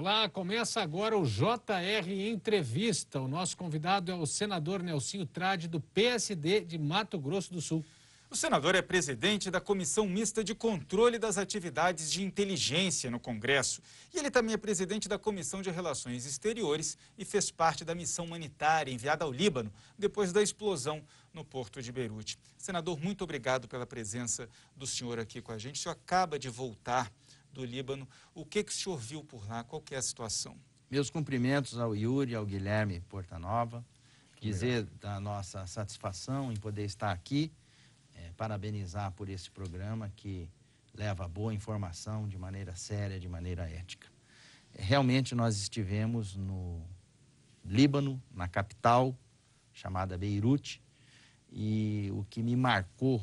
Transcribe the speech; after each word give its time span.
Olá, 0.00 0.30
começa 0.30 0.80
agora 0.80 1.14
o 1.14 1.26
JR 1.26 2.08
Entrevista. 2.08 3.20
O 3.20 3.28
nosso 3.28 3.54
convidado 3.54 4.10
é 4.10 4.14
o 4.14 4.24
senador 4.24 4.82
Nelsinho 4.82 5.26
Trade, 5.26 5.68
do 5.68 5.78
PSD 5.78 6.62
de 6.62 6.78
Mato 6.78 7.18
Grosso 7.18 7.52
do 7.52 7.60
Sul. 7.60 7.84
O 8.30 8.34
senador 8.34 8.74
é 8.74 8.80
presidente 8.80 9.50
da 9.50 9.60
Comissão 9.60 10.06
Mista 10.06 10.42
de 10.42 10.54
Controle 10.54 11.18
das 11.18 11.36
Atividades 11.36 12.10
de 12.10 12.22
Inteligência 12.22 13.10
no 13.10 13.20
Congresso. 13.20 13.82
E 14.14 14.18
ele 14.18 14.30
também 14.30 14.54
é 14.54 14.56
presidente 14.56 15.06
da 15.06 15.18
Comissão 15.18 15.60
de 15.60 15.70
Relações 15.70 16.24
Exteriores 16.24 16.96
e 17.18 17.24
fez 17.26 17.50
parte 17.50 17.84
da 17.84 17.94
missão 17.94 18.24
humanitária 18.24 18.90
enviada 18.90 19.26
ao 19.26 19.30
Líbano 19.30 19.70
depois 19.98 20.32
da 20.32 20.42
explosão 20.42 21.04
no 21.34 21.44
porto 21.44 21.82
de 21.82 21.92
Beirute. 21.92 22.38
Senador, 22.56 22.98
muito 22.98 23.22
obrigado 23.22 23.68
pela 23.68 23.84
presença 23.84 24.48
do 24.74 24.86
senhor 24.86 25.18
aqui 25.18 25.42
com 25.42 25.52
a 25.52 25.58
gente. 25.58 25.74
O 25.74 25.78
senhor 25.78 25.92
acaba 25.92 26.38
de 26.38 26.48
voltar 26.48 27.12
do 27.52 27.64
Líbano. 27.64 28.08
O 28.34 28.44
que, 28.44 28.62
que 28.62 28.72
o 28.72 28.74
senhor 28.74 28.98
viu 28.98 29.24
por 29.24 29.46
lá? 29.48 29.64
Qual 29.64 29.82
é 29.90 29.96
a 29.96 30.02
situação? 30.02 30.56
Meus 30.90 31.10
cumprimentos 31.10 31.78
ao 31.78 31.94
Yuri, 31.94 32.34
ao 32.34 32.44
Guilherme 32.44 33.00
Portanova. 33.08 33.84
Dizer 34.40 34.84
da 34.98 35.20
nossa 35.20 35.66
satisfação 35.66 36.50
em 36.50 36.56
poder 36.56 36.84
estar 36.84 37.12
aqui, 37.12 37.52
é, 38.16 38.30
parabenizar 38.38 39.12
por 39.12 39.28
esse 39.28 39.50
programa 39.50 40.10
que 40.16 40.48
leva 40.94 41.28
boa 41.28 41.52
informação 41.52 42.26
de 42.26 42.38
maneira 42.38 42.74
séria, 42.74 43.20
de 43.20 43.28
maneira 43.28 43.68
ética. 43.68 44.08
Realmente 44.72 45.34
nós 45.34 45.58
estivemos 45.58 46.36
no 46.36 46.82
Líbano, 47.62 48.20
na 48.30 48.48
capital, 48.48 49.14
chamada 49.74 50.16
Beirute, 50.16 50.82
e 51.52 52.10
o 52.14 52.24
que 52.30 52.42
me 52.42 52.56
marcou 52.56 53.22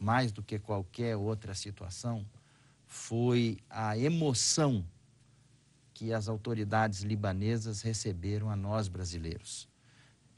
mais 0.00 0.30
do 0.30 0.42
que 0.42 0.58
qualquer 0.58 1.16
outra 1.16 1.54
situação 1.54 2.24
foi 2.94 3.58
a 3.68 3.98
emoção 3.98 4.86
que 5.92 6.12
as 6.12 6.28
autoridades 6.28 7.02
libanesas 7.02 7.82
receberam 7.82 8.48
a 8.48 8.54
nós 8.54 8.86
brasileiros. 8.86 9.68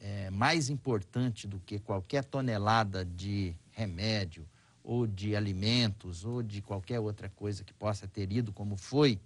É 0.01 0.31
mais 0.31 0.71
importante 0.71 1.47
do 1.47 1.61
que 1.61 1.79
qualquer 1.79 2.25
tonelada 2.25 3.05
de 3.05 3.55
remédio 3.73 4.49
ou 4.83 5.07
de 5.07 5.37
alimentos 5.37 6.25
ou 6.25 6.43
de 6.43 6.63
qualquer 6.63 6.99
outra 6.99 7.29
coisa 7.29 7.63
que 7.63 7.75
possa 7.75 8.09
ter 8.09 8.33
ido 8.33 8.55
como 8.55 8.75
foi, 8.75 9.21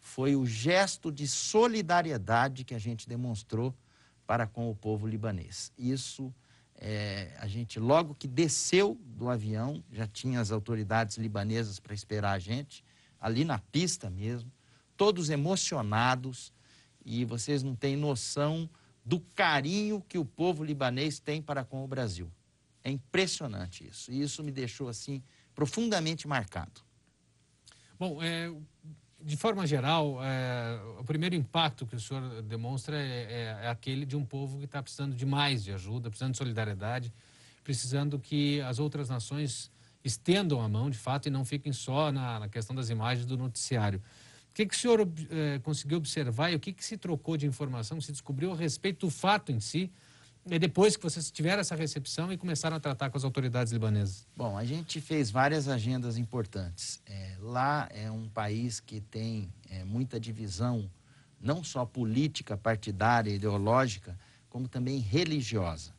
foi 0.00 0.34
o 0.34 0.46
gesto 0.46 1.12
de 1.12 1.28
solidariedade 1.28 2.64
que 2.64 2.74
a 2.74 2.78
gente 2.78 3.06
demonstrou 3.06 3.72
para 4.26 4.46
com 4.46 4.70
o 4.70 4.74
povo 4.74 5.06
libanês. 5.06 5.70
Isso 5.76 6.34
é, 6.84 7.32
a 7.38 7.46
gente, 7.46 7.78
logo 7.78 8.12
que 8.12 8.26
desceu 8.26 8.98
do 9.04 9.30
avião, 9.30 9.84
já 9.92 10.04
tinha 10.04 10.40
as 10.40 10.50
autoridades 10.50 11.16
libanesas 11.16 11.78
para 11.78 11.94
esperar 11.94 12.32
a 12.32 12.40
gente, 12.40 12.84
ali 13.20 13.44
na 13.44 13.60
pista 13.60 14.10
mesmo, 14.10 14.50
todos 14.96 15.30
emocionados, 15.30 16.52
e 17.04 17.24
vocês 17.24 17.62
não 17.62 17.76
têm 17.76 17.96
noção 17.96 18.68
do 19.04 19.20
carinho 19.20 20.00
que 20.08 20.18
o 20.18 20.24
povo 20.24 20.64
libanês 20.64 21.20
tem 21.20 21.40
para 21.40 21.64
com 21.64 21.84
o 21.84 21.86
Brasil. 21.86 22.28
É 22.82 22.90
impressionante 22.90 23.86
isso. 23.86 24.10
E 24.10 24.20
isso 24.20 24.42
me 24.42 24.50
deixou, 24.50 24.88
assim, 24.88 25.22
profundamente 25.54 26.26
marcado. 26.26 26.80
Bom, 27.96 28.20
é, 28.20 28.52
de 29.24 29.36
forma 29.36 29.66
geral, 29.66 30.18
é, 30.22 30.80
o 30.98 31.04
primeiro 31.04 31.34
impacto 31.34 31.86
que 31.86 31.94
o 31.94 32.00
senhor 32.00 32.42
demonstra 32.42 32.96
é, 33.00 33.60
é, 33.60 33.64
é 33.64 33.68
aquele 33.68 34.04
de 34.04 34.16
um 34.16 34.24
povo 34.24 34.58
que 34.58 34.64
está 34.64 34.82
precisando 34.82 35.14
de 35.14 35.24
mais 35.24 35.62
de 35.62 35.72
ajuda, 35.72 36.10
precisando 36.10 36.32
de 36.32 36.38
solidariedade, 36.38 37.12
precisando 37.62 38.18
que 38.18 38.60
as 38.62 38.78
outras 38.78 39.08
nações 39.08 39.70
estendam 40.04 40.60
a 40.60 40.68
mão, 40.68 40.90
de 40.90 40.98
fato, 40.98 41.28
e 41.28 41.30
não 41.30 41.44
fiquem 41.44 41.72
só 41.72 42.10
na, 42.10 42.40
na 42.40 42.48
questão 42.48 42.74
das 42.74 42.90
imagens 42.90 43.24
do 43.24 43.36
noticiário. 43.36 44.02
O 44.50 44.54
que, 44.54 44.66
que 44.66 44.74
o 44.74 44.78
senhor 44.78 45.08
é, 45.30 45.58
conseguiu 45.60 45.98
observar 45.98 46.50
e 46.50 46.56
o 46.56 46.60
que, 46.60 46.72
que 46.72 46.84
se 46.84 46.96
trocou 46.96 47.36
de 47.36 47.46
informação, 47.46 48.00
se 48.00 48.12
descobriu 48.12 48.52
a 48.52 48.56
respeito 48.56 49.06
do 49.06 49.10
fato 49.10 49.50
em 49.50 49.60
si, 49.60 49.90
e 50.44 50.58
depois 50.58 50.96
que 50.96 51.02
vocês 51.02 51.30
tiveram 51.30 51.60
essa 51.60 51.76
recepção 51.76 52.32
e 52.32 52.36
começaram 52.36 52.76
a 52.76 52.80
tratar 52.80 53.10
com 53.10 53.16
as 53.16 53.22
autoridades 53.22 53.72
libanesas? 53.72 54.26
Bom, 54.36 54.56
a 54.56 54.64
gente 54.64 55.00
fez 55.00 55.30
várias 55.30 55.68
agendas 55.68 56.18
importantes. 56.18 57.00
É, 57.06 57.36
lá 57.40 57.88
é 57.92 58.10
um 58.10 58.28
país 58.28 58.80
que 58.80 59.00
tem 59.00 59.52
é, 59.70 59.84
muita 59.84 60.18
divisão, 60.18 60.90
não 61.40 61.62
só 61.62 61.84
política, 61.84 62.56
partidária, 62.56 63.30
ideológica, 63.30 64.18
como 64.50 64.66
também 64.66 64.98
religiosa. 64.98 65.94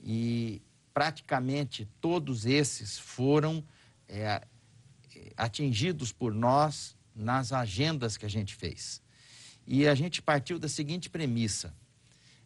E 0.00 0.62
praticamente 0.94 1.88
todos 2.00 2.46
esses 2.46 2.98
foram 2.98 3.64
é, 4.08 4.42
atingidos 5.36 6.12
por 6.12 6.32
nós 6.32 6.96
nas 7.14 7.52
agendas 7.52 8.16
que 8.16 8.24
a 8.24 8.30
gente 8.30 8.54
fez. 8.54 9.02
E 9.66 9.88
a 9.88 9.94
gente 9.94 10.22
partiu 10.22 10.58
da 10.58 10.68
seguinte 10.68 11.10
premissa: 11.10 11.74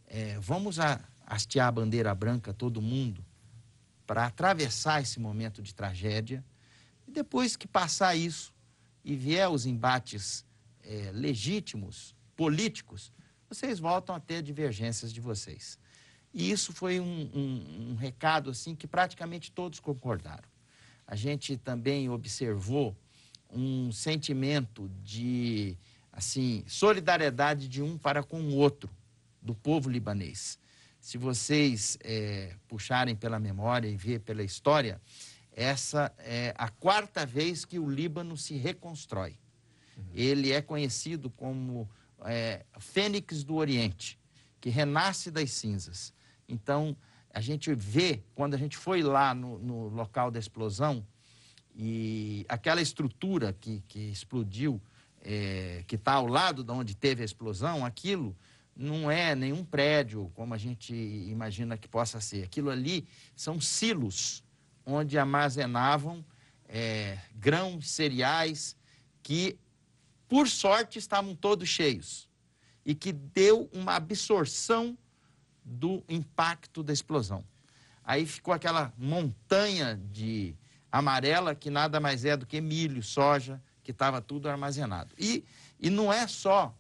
é, 0.07 0.39
vamos 0.41 0.81
a, 0.81 1.01
hastear 1.27 1.69
a 1.69 1.73
bandeira 1.73 2.15
branca 2.15 2.53
todo 2.53 2.83
mundo 2.83 3.25
para 4.07 4.27
atravessar 4.27 5.01
esse 5.01 5.19
momento 5.19 5.63
de 5.63 5.75
tragédia 5.75 6.45
e 7.07 7.11
depois 7.11 7.57
que 7.57 7.67
passar 7.67 8.15
isso 8.15 8.53
e 9.05 9.17
vier 9.17 9.49
os 9.49 9.67
embates 9.67 10.45
é, 10.83 11.11
legítimos, 11.13 12.15
políticos, 12.37 13.13
vocês 13.49 13.79
voltam 13.79 14.15
a 14.15 14.21
ter 14.21 14.43
divergências 14.43 15.13
de 15.13 15.21
vocês. 15.21 15.79
E 16.33 16.51
isso 16.51 16.73
foi 16.73 17.01
um, 17.01 17.31
um, 17.35 17.91
um 17.91 17.95
recado 17.95 18.51
assim 18.51 18.75
que 18.75 18.87
praticamente 18.87 19.53
todos 19.53 19.81
concordaram. 19.81 20.49
A 21.07 21.15
gente 21.15 21.57
também 21.57 22.09
observou 22.09 22.97
um 23.51 23.93
sentimento 23.93 24.91
de 25.03 25.77
assim 26.13 26.65
solidariedade 26.67 27.69
de 27.69 27.83
um 27.83 27.99
para 27.99 28.23
com 28.23 28.41
o 28.41 28.57
outro 28.57 28.91
do 29.41 29.55
povo 29.55 29.91
libanês 29.91 30.59
se 31.03 31.19
vocês 31.19 31.99
é, 32.05 32.55
puxarem 32.69 33.17
pela 33.17 33.41
memória 33.41 33.89
e 33.89 33.97
ver 33.97 34.21
pela 34.21 34.45
história, 34.45 35.03
essa 35.51 36.15
é 36.17 36.55
a 36.57 36.69
quarta 36.69 37.27
vez 37.27 37.65
que 37.65 37.77
o 37.77 37.91
Líbano 37.91 38.37
se 38.37 38.55
reconstrói. 38.55 39.37
Uhum. 39.97 40.05
Ele 40.15 40.53
é 40.53 40.63
conhecido 40.63 41.29
como 41.29 41.91
é, 42.25 42.65
Fênix 42.79 43.43
do 43.43 43.57
Oriente, 43.57 44.17
que 44.61 44.71
renasce 44.71 45.29
das 45.33 45.51
cinzas. 45.51 46.15
Então, 46.49 46.97
a 47.35 47.41
gente 47.41 47.75
vê, 47.75 48.23
quando 48.33 48.55
a 48.55 48.59
gente 48.59 48.77
foi 48.77 49.03
lá 49.03 49.35
no, 49.35 49.59
no 49.59 49.89
local 49.89 50.31
da 50.31 50.39
explosão, 50.39 51.05
e 51.75 52.47
aquela 52.49 52.81
estrutura 52.81 53.53
que, 53.53 53.83
que 53.89 53.99
explodiu, 53.99 54.81
é, 55.21 55.83
que 55.89 55.97
está 55.97 56.13
ao 56.13 56.29
lado 56.29 56.63
de 56.63 56.71
onde 56.71 56.95
teve 56.95 57.23
a 57.23 57.25
explosão, 57.25 57.85
aquilo 57.85 58.37
não 58.75 59.11
é 59.11 59.35
nenhum 59.35 59.65
prédio 59.65 60.31
como 60.35 60.55
a 60.55 60.59
gente 60.59 60.95
imagina 60.95 61.77
que 61.77 61.89
possa 61.89 62.21
ser. 62.21 62.45
Aquilo 62.45 62.71
ali 62.71 63.07
são 63.37 63.61
silos 63.61 64.43
onde 64.85 65.19
armazenavam 65.19 66.25
é, 66.69 67.19
grãos, 67.35 67.91
cereais, 67.91 68.77
que, 69.23 69.59
por 70.29 70.49
sorte, 70.49 70.99
estavam 70.99 71.35
todos 71.35 71.69
cheios 71.69 72.29
e 72.85 72.95
que 72.95 73.13
deu 73.13 73.69
uma 73.73 73.95
absorção 73.95 74.97
do 75.65 76.03
impacto 76.09 76.83
da 76.83 76.93
explosão. 76.93 77.45
Aí 78.03 78.27
ficou 78.27 78.53
aquela 78.53 78.93
montanha 78.99 80.01
de 80.11 80.57
amarela 80.91 81.55
que 81.55 81.71
nada 81.71 82.01
mais 82.01 82.25
é 82.25 82.37
do 82.37 82.47
que 82.47 82.61
milho, 82.61 83.03
soja, 83.03 83.63
que 83.85 83.93
estava 83.93 84.21
tudo 84.21 84.49
armazenado. 84.49 85.15
E, 85.19 85.45
e 85.79 85.89
não 85.89 86.13
é 86.13 86.27
só 86.27 86.75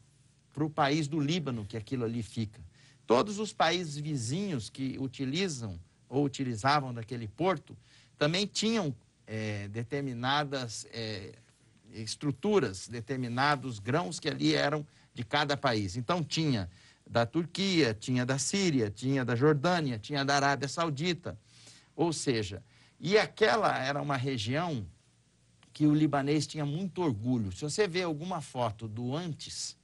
para 0.52 0.64
o 0.64 0.70
país 0.70 1.08
do 1.08 1.18
Líbano 1.18 1.64
que 1.64 1.76
aquilo 1.76 2.04
ali 2.04 2.22
fica. 2.22 2.60
Todos 3.06 3.38
os 3.38 3.52
países 3.52 3.96
vizinhos 3.96 4.70
que 4.70 4.96
utilizam 4.98 5.78
ou 6.08 6.24
utilizavam 6.24 6.92
daquele 6.92 7.26
porto 7.26 7.76
também 8.18 8.46
tinham 8.46 8.94
é, 9.26 9.66
determinadas 9.68 10.86
é, 10.92 11.32
estruturas, 11.92 12.88
determinados 12.88 13.78
grãos 13.78 14.20
que 14.20 14.28
ali 14.28 14.54
eram 14.54 14.86
de 15.14 15.24
cada 15.24 15.56
país. 15.56 15.96
Então 15.96 16.22
tinha 16.22 16.70
da 17.06 17.26
Turquia, 17.26 17.94
tinha 17.94 18.24
da 18.24 18.38
Síria, 18.38 18.90
tinha 18.90 19.24
da 19.24 19.34
Jordânia, 19.34 19.98
tinha 19.98 20.24
da 20.24 20.36
Arábia 20.36 20.68
Saudita. 20.68 21.38
Ou 21.94 22.12
seja, 22.12 22.62
e 22.98 23.18
aquela 23.18 23.76
era 23.78 24.00
uma 24.00 24.16
região 24.16 24.86
que 25.72 25.86
o 25.86 25.94
libanês 25.94 26.46
tinha 26.46 26.64
muito 26.64 27.02
orgulho. 27.02 27.50
Se 27.52 27.62
você 27.62 27.88
vê 27.88 28.02
alguma 28.02 28.40
foto 28.40 28.86
do 28.86 29.14
antes 29.16 29.76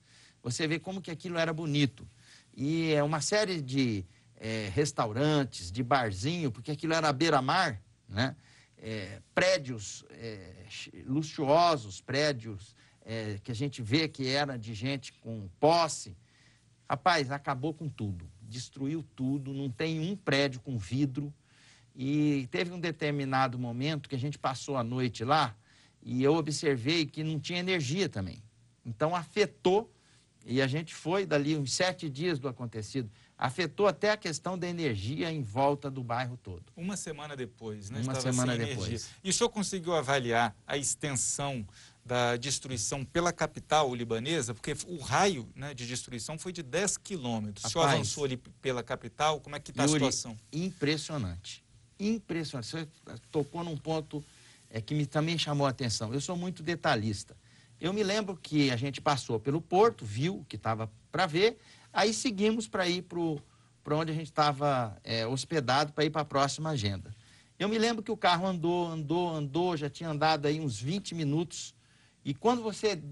você 0.43 0.67
vê 0.67 0.79
como 0.79 1.01
que 1.01 1.11
aquilo 1.11 1.39
era 1.39 1.53
bonito. 1.53 2.09
E 2.57 2.93
é 2.93 3.03
uma 3.03 3.21
série 3.21 3.61
de 3.61 4.05
é, 4.37 4.71
restaurantes, 4.75 5.71
de 5.71 5.83
barzinho, 5.83 6.51
porque 6.51 6.71
aquilo 6.71 6.95
era 6.95 7.13
beira-mar, 7.13 7.81
né? 8.09 8.37
É, 8.81 9.21
prédios 9.35 10.05
é, 10.11 10.65
luxuosos, 11.05 12.01
prédios 12.01 12.77
é, 13.05 13.41
que 13.43 13.51
a 13.51 13.55
gente 13.55 13.83
vê 13.83 14.07
que 14.07 14.29
era 14.29 14.57
de 14.57 14.73
gente 14.73 15.13
com 15.15 15.49
posse. 15.59 16.17
Rapaz, 16.89 17.31
acabou 17.33 17.75
com 17.75 17.89
tudo, 17.89 18.31
destruiu 18.41 19.05
tudo, 19.17 19.53
não 19.53 19.69
tem 19.69 19.99
um 20.01 20.17
prédio 20.17 20.61
com 20.61 20.79
vidro. 20.79 21.35
E 21.95 22.47
teve 22.53 22.71
um 22.73 22.79
determinado 22.79 23.59
momento 23.59 24.09
que 24.09 24.15
a 24.15 24.19
gente 24.19 24.39
passou 24.39 24.77
a 24.77 24.85
noite 24.85 25.25
lá 25.25 25.57
e 26.01 26.23
eu 26.23 26.35
observei 26.35 27.05
que 27.05 27.25
não 27.25 27.41
tinha 27.41 27.59
energia 27.59 28.09
também. 28.09 28.41
Então 28.87 29.17
afetou 29.17 29.93
E 30.51 30.63
a 30.63 30.67
gente 30.67 30.95
foi 30.95 31.27
dali 31.27 31.55
uns 31.59 31.75
sete 31.75 32.09
dias 32.09 32.39
do 32.39 32.49
acontecido. 32.49 33.11
Afetou 33.37 33.87
até 33.87 34.11
a 34.11 34.17
questão 34.17 34.59
da 34.59 34.67
energia 34.67 35.31
em 35.31 35.43
volta 35.43 35.91
do 35.91 36.03
bairro 36.03 36.39
todo. 36.43 36.65
Uma 36.75 36.97
semana 36.97 37.37
depois, 37.37 37.91
né? 37.91 38.01
Uma 38.01 38.13
Estava 38.13 38.33
semana 38.33 38.57
sem 38.57 38.65
depois. 38.65 38.89
energia. 38.89 39.09
E 39.23 39.29
o 39.29 39.33
senhor 39.33 39.51
conseguiu 39.51 39.95
avaliar 39.95 40.57
a 40.67 40.79
extensão 40.79 41.67
da 42.03 42.37
destruição 42.37 43.05
pela 43.05 43.31
capital 43.31 43.95
libanesa? 43.95 44.55
Porque 44.55 44.75
o 44.87 44.99
raio 44.99 45.47
né, 45.55 45.75
de 45.75 45.87
destruição 45.87 46.39
foi 46.39 46.51
de 46.51 46.63
10 46.63 46.97
quilômetros. 46.97 47.67
O 47.67 47.69
senhor 47.69 47.85
avançou 47.85 48.25
ali 48.25 48.39
pela 48.63 48.83
capital, 48.83 49.41
como 49.41 49.55
é 49.55 49.61
que 49.61 49.71
está 49.71 49.85
a 49.85 49.89
situação? 49.89 50.35
Impressionante. 50.51 51.63
Impressionante. 52.01 52.71
Você 52.71 52.89
tocou 53.31 53.63
num 53.63 53.77
ponto 53.77 54.25
é, 54.71 54.81
que 54.81 54.95
me, 54.95 55.05
também 55.05 55.37
chamou 55.37 55.67
a 55.67 55.71
atenção. 55.71 56.15
Eu 56.15 56.23
sou 56.23 56.35
muito 56.35 56.63
detalhista. 56.63 57.37
Eu 57.81 57.93
me 57.93 58.03
lembro 58.03 58.37
que 58.37 58.71
a 58.71 58.77
gente 58.77 59.01
passou 59.01 59.39
pelo 59.39 59.61
porto, 59.61 60.05
viu 60.05 60.39
o 60.39 60.45
que 60.45 60.57
estava 60.57 60.91
para 61.13 61.27
ver, 61.27 61.59
aí 61.93 62.13
seguimos 62.13 62.67
para 62.67 62.89
ir 62.89 63.03
para 63.03 63.97
onde 63.97 64.13
a 64.13 64.15
gente 64.15 64.27
estava 64.27 64.99
é, 65.05 65.27
hospedado 65.27 65.93
para 65.93 66.05
ir 66.05 66.11
para 66.11 66.23
a 66.23 66.25
próxima 66.25 66.71
agenda. 66.71 67.15
Eu 67.59 67.69
me 67.69 67.79
lembro 67.79 68.03
que 68.03 68.11
o 68.11 68.17
carro 68.17 68.47
andou, 68.47 68.87
andou, 68.87 69.29
andou, 69.31 69.77
já 69.77 69.89
tinha 69.91 70.11
andado 70.11 70.47
aí 70.47 70.61
uns 70.61 70.81
20 70.81 71.15
minutos. 71.15 71.75
E 72.25 72.33
quando 72.33 72.63
você 72.63 73.03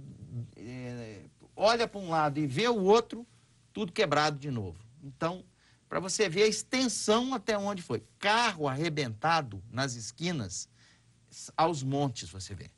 é, 0.56 1.22
olha 1.56 1.88
para 1.88 2.00
um 2.00 2.10
lado 2.10 2.38
e 2.38 2.46
vê 2.46 2.68
o 2.68 2.82
outro, 2.82 3.26
tudo 3.72 3.92
quebrado 3.92 4.38
de 4.38 4.50
novo. 4.50 4.78
Então, 5.02 5.44
para 5.88 6.00
você 6.00 6.28
ver 6.28 6.44
a 6.44 6.48
extensão 6.48 7.34
até 7.34 7.56
onde 7.56 7.82
foi. 7.82 8.02
Carro 8.18 8.68
arrebentado 8.68 9.62
nas 9.70 9.94
esquinas, 9.94 10.68
aos 11.56 11.82
montes 11.82 12.28
você 12.28 12.54
vê. 12.54 12.70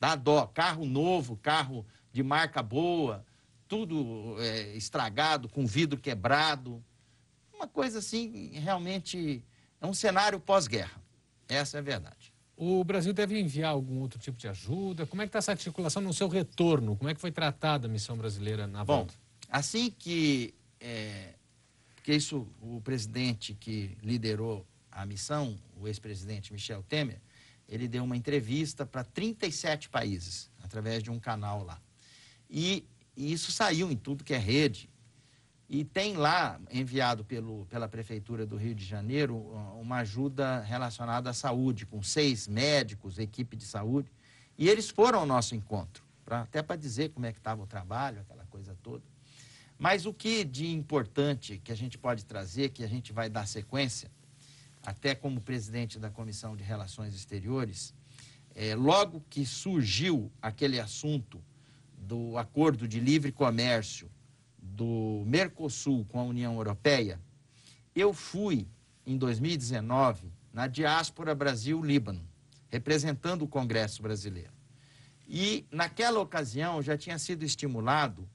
Dá 0.00 0.14
dó. 0.14 0.46
Carro 0.46 0.84
novo, 0.84 1.36
carro 1.36 1.86
de 2.12 2.22
marca 2.22 2.62
boa, 2.62 3.24
tudo 3.68 4.36
é, 4.40 4.76
estragado, 4.76 5.48
com 5.48 5.66
vidro 5.66 5.98
quebrado. 5.98 6.82
Uma 7.52 7.66
coisa 7.66 7.98
assim, 7.98 8.50
realmente, 8.54 9.42
é 9.80 9.86
um 9.86 9.94
cenário 9.94 10.38
pós-guerra. 10.40 11.00
Essa 11.48 11.78
é 11.78 11.80
a 11.80 11.82
verdade. 11.82 12.32
O 12.56 12.82
Brasil 12.84 13.12
deve 13.12 13.38
enviar 13.38 13.72
algum 13.72 14.00
outro 14.00 14.18
tipo 14.18 14.38
de 14.38 14.48
ajuda? 14.48 15.06
Como 15.06 15.20
é 15.20 15.26
que 15.26 15.28
está 15.28 15.38
essa 15.38 15.52
articulação 15.52 16.00
no 16.00 16.12
seu 16.12 16.28
retorno? 16.28 16.96
Como 16.96 17.10
é 17.10 17.14
que 17.14 17.20
foi 17.20 17.30
tratada 17.30 17.86
a 17.86 17.90
missão 17.90 18.16
brasileira 18.16 18.66
na 18.66 18.82
Bom, 18.84 18.98
volta? 18.98 19.14
assim 19.50 19.90
que 19.90 20.54
é, 20.80 21.34
porque 21.94 22.14
isso 22.14 22.46
o 22.62 22.80
presidente 22.80 23.52
que 23.52 23.98
liderou 24.00 24.64
a 24.92 25.04
missão, 25.04 25.58
o 25.76 25.88
ex-presidente 25.88 26.52
Michel 26.52 26.82
Temer, 26.88 27.20
ele 27.68 27.88
deu 27.88 28.04
uma 28.04 28.16
entrevista 28.16 28.86
para 28.86 29.02
37 29.02 29.88
países 29.88 30.50
através 30.62 31.02
de 31.02 31.10
um 31.10 31.18
canal 31.18 31.64
lá. 31.64 31.80
E, 32.48 32.84
e 33.16 33.32
isso 33.32 33.50
saiu 33.50 33.90
em 33.90 33.96
tudo 33.96 34.24
que 34.24 34.34
é 34.34 34.38
rede. 34.38 34.88
E 35.68 35.84
tem 35.84 36.16
lá, 36.16 36.60
enviado 36.70 37.24
pelo, 37.24 37.66
pela 37.66 37.88
Prefeitura 37.88 38.46
do 38.46 38.56
Rio 38.56 38.74
de 38.74 38.84
Janeiro, 38.84 39.36
uma 39.80 39.96
ajuda 39.98 40.60
relacionada 40.60 41.30
à 41.30 41.32
saúde, 41.32 41.84
com 41.84 42.00
seis 42.02 42.46
médicos, 42.46 43.18
equipe 43.18 43.56
de 43.56 43.64
saúde. 43.64 44.12
E 44.56 44.68
eles 44.68 44.88
foram 44.88 45.20
ao 45.20 45.26
nosso 45.26 45.56
encontro, 45.56 46.04
pra, 46.24 46.42
até 46.42 46.62
para 46.62 46.76
dizer 46.76 47.10
como 47.10 47.26
é 47.26 47.32
que 47.32 47.38
estava 47.38 47.62
o 47.62 47.66
trabalho, 47.66 48.20
aquela 48.20 48.44
coisa 48.46 48.76
toda. 48.80 49.02
Mas 49.76 50.06
o 50.06 50.14
que 50.14 50.44
de 50.44 50.68
importante 50.68 51.60
que 51.62 51.72
a 51.72 51.76
gente 51.76 51.98
pode 51.98 52.24
trazer, 52.24 52.70
que 52.70 52.84
a 52.84 52.88
gente 52.88 53.12
vai 53.12 53.28
dar 53.28 53.46
sequência, 53.46 54.10
até 54.86 55.16
como 55.16 55.40
presidente 55.40 55.98
da 55.98 56.08
Comissão 56.08 56.56
de 56.56 56.62
Relações 56.62 57.12
Exteriores, 57.12 57.92
é, 58.54 58.76
logo 58.76 59.20
que 59.28 59.44
surgiu 59.44 60.30
aquele 60.40 60.78
assunto 60.78 61.42
do 61.98 62.38
acordo 62.38 62.86
de 62.86 63.00
livre 63.00 63.32
comércio 63.32 64.08
do 64.56 65.24
Mercosul 65.26 66.04
com 66.04 66.20
a 66.20 66.22
União 66.22 66.54
Europeia, 66.54 67.20
eu 67.96 68.14
fui, 68.14 68.68
em 69.04 69.18
2019, 69.18 70.32
na 70.52 70.68
diáspora 70.68 71.34
Brasil-Líbano, 71.34 72.24
representando 72.68 73.42
o 73.42 73.48
Congresso 73.48 74.00
brasileiro. 74.00 74.52
E, 75.28 75.66
naquela 75.68 76.20
ocasião, 76.20 76.80
já 76.80 76.96
tinha 76.96 77.18
sido 77.18 77.44
estimulado 77.44 78.28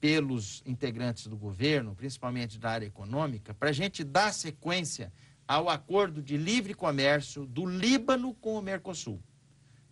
pelos 0.00 0.60
integrantes 0.66 1.28
do 1.28 1.36
governo, 1.36 1.94
principalmente 1.94 2.58
da 2.58 2.70
área 2.70 2.86
econômica, 2.86 3.54
para 3.54 3.70
a 3.70 3.72
gente 3.72 4.02
dar 4.02 4.32
sequência 4.34 5.12
ao 5.48 5.70
acordo 5.70 6.22
de 6.22 6.36
livre 6.36 6.74
comércio 6.74 7.46
do 7.46 7.64
Líbano 7.64 8.34
com 8.34 8.58
o 8.58 8.62
Mercosul. 8.62 9.18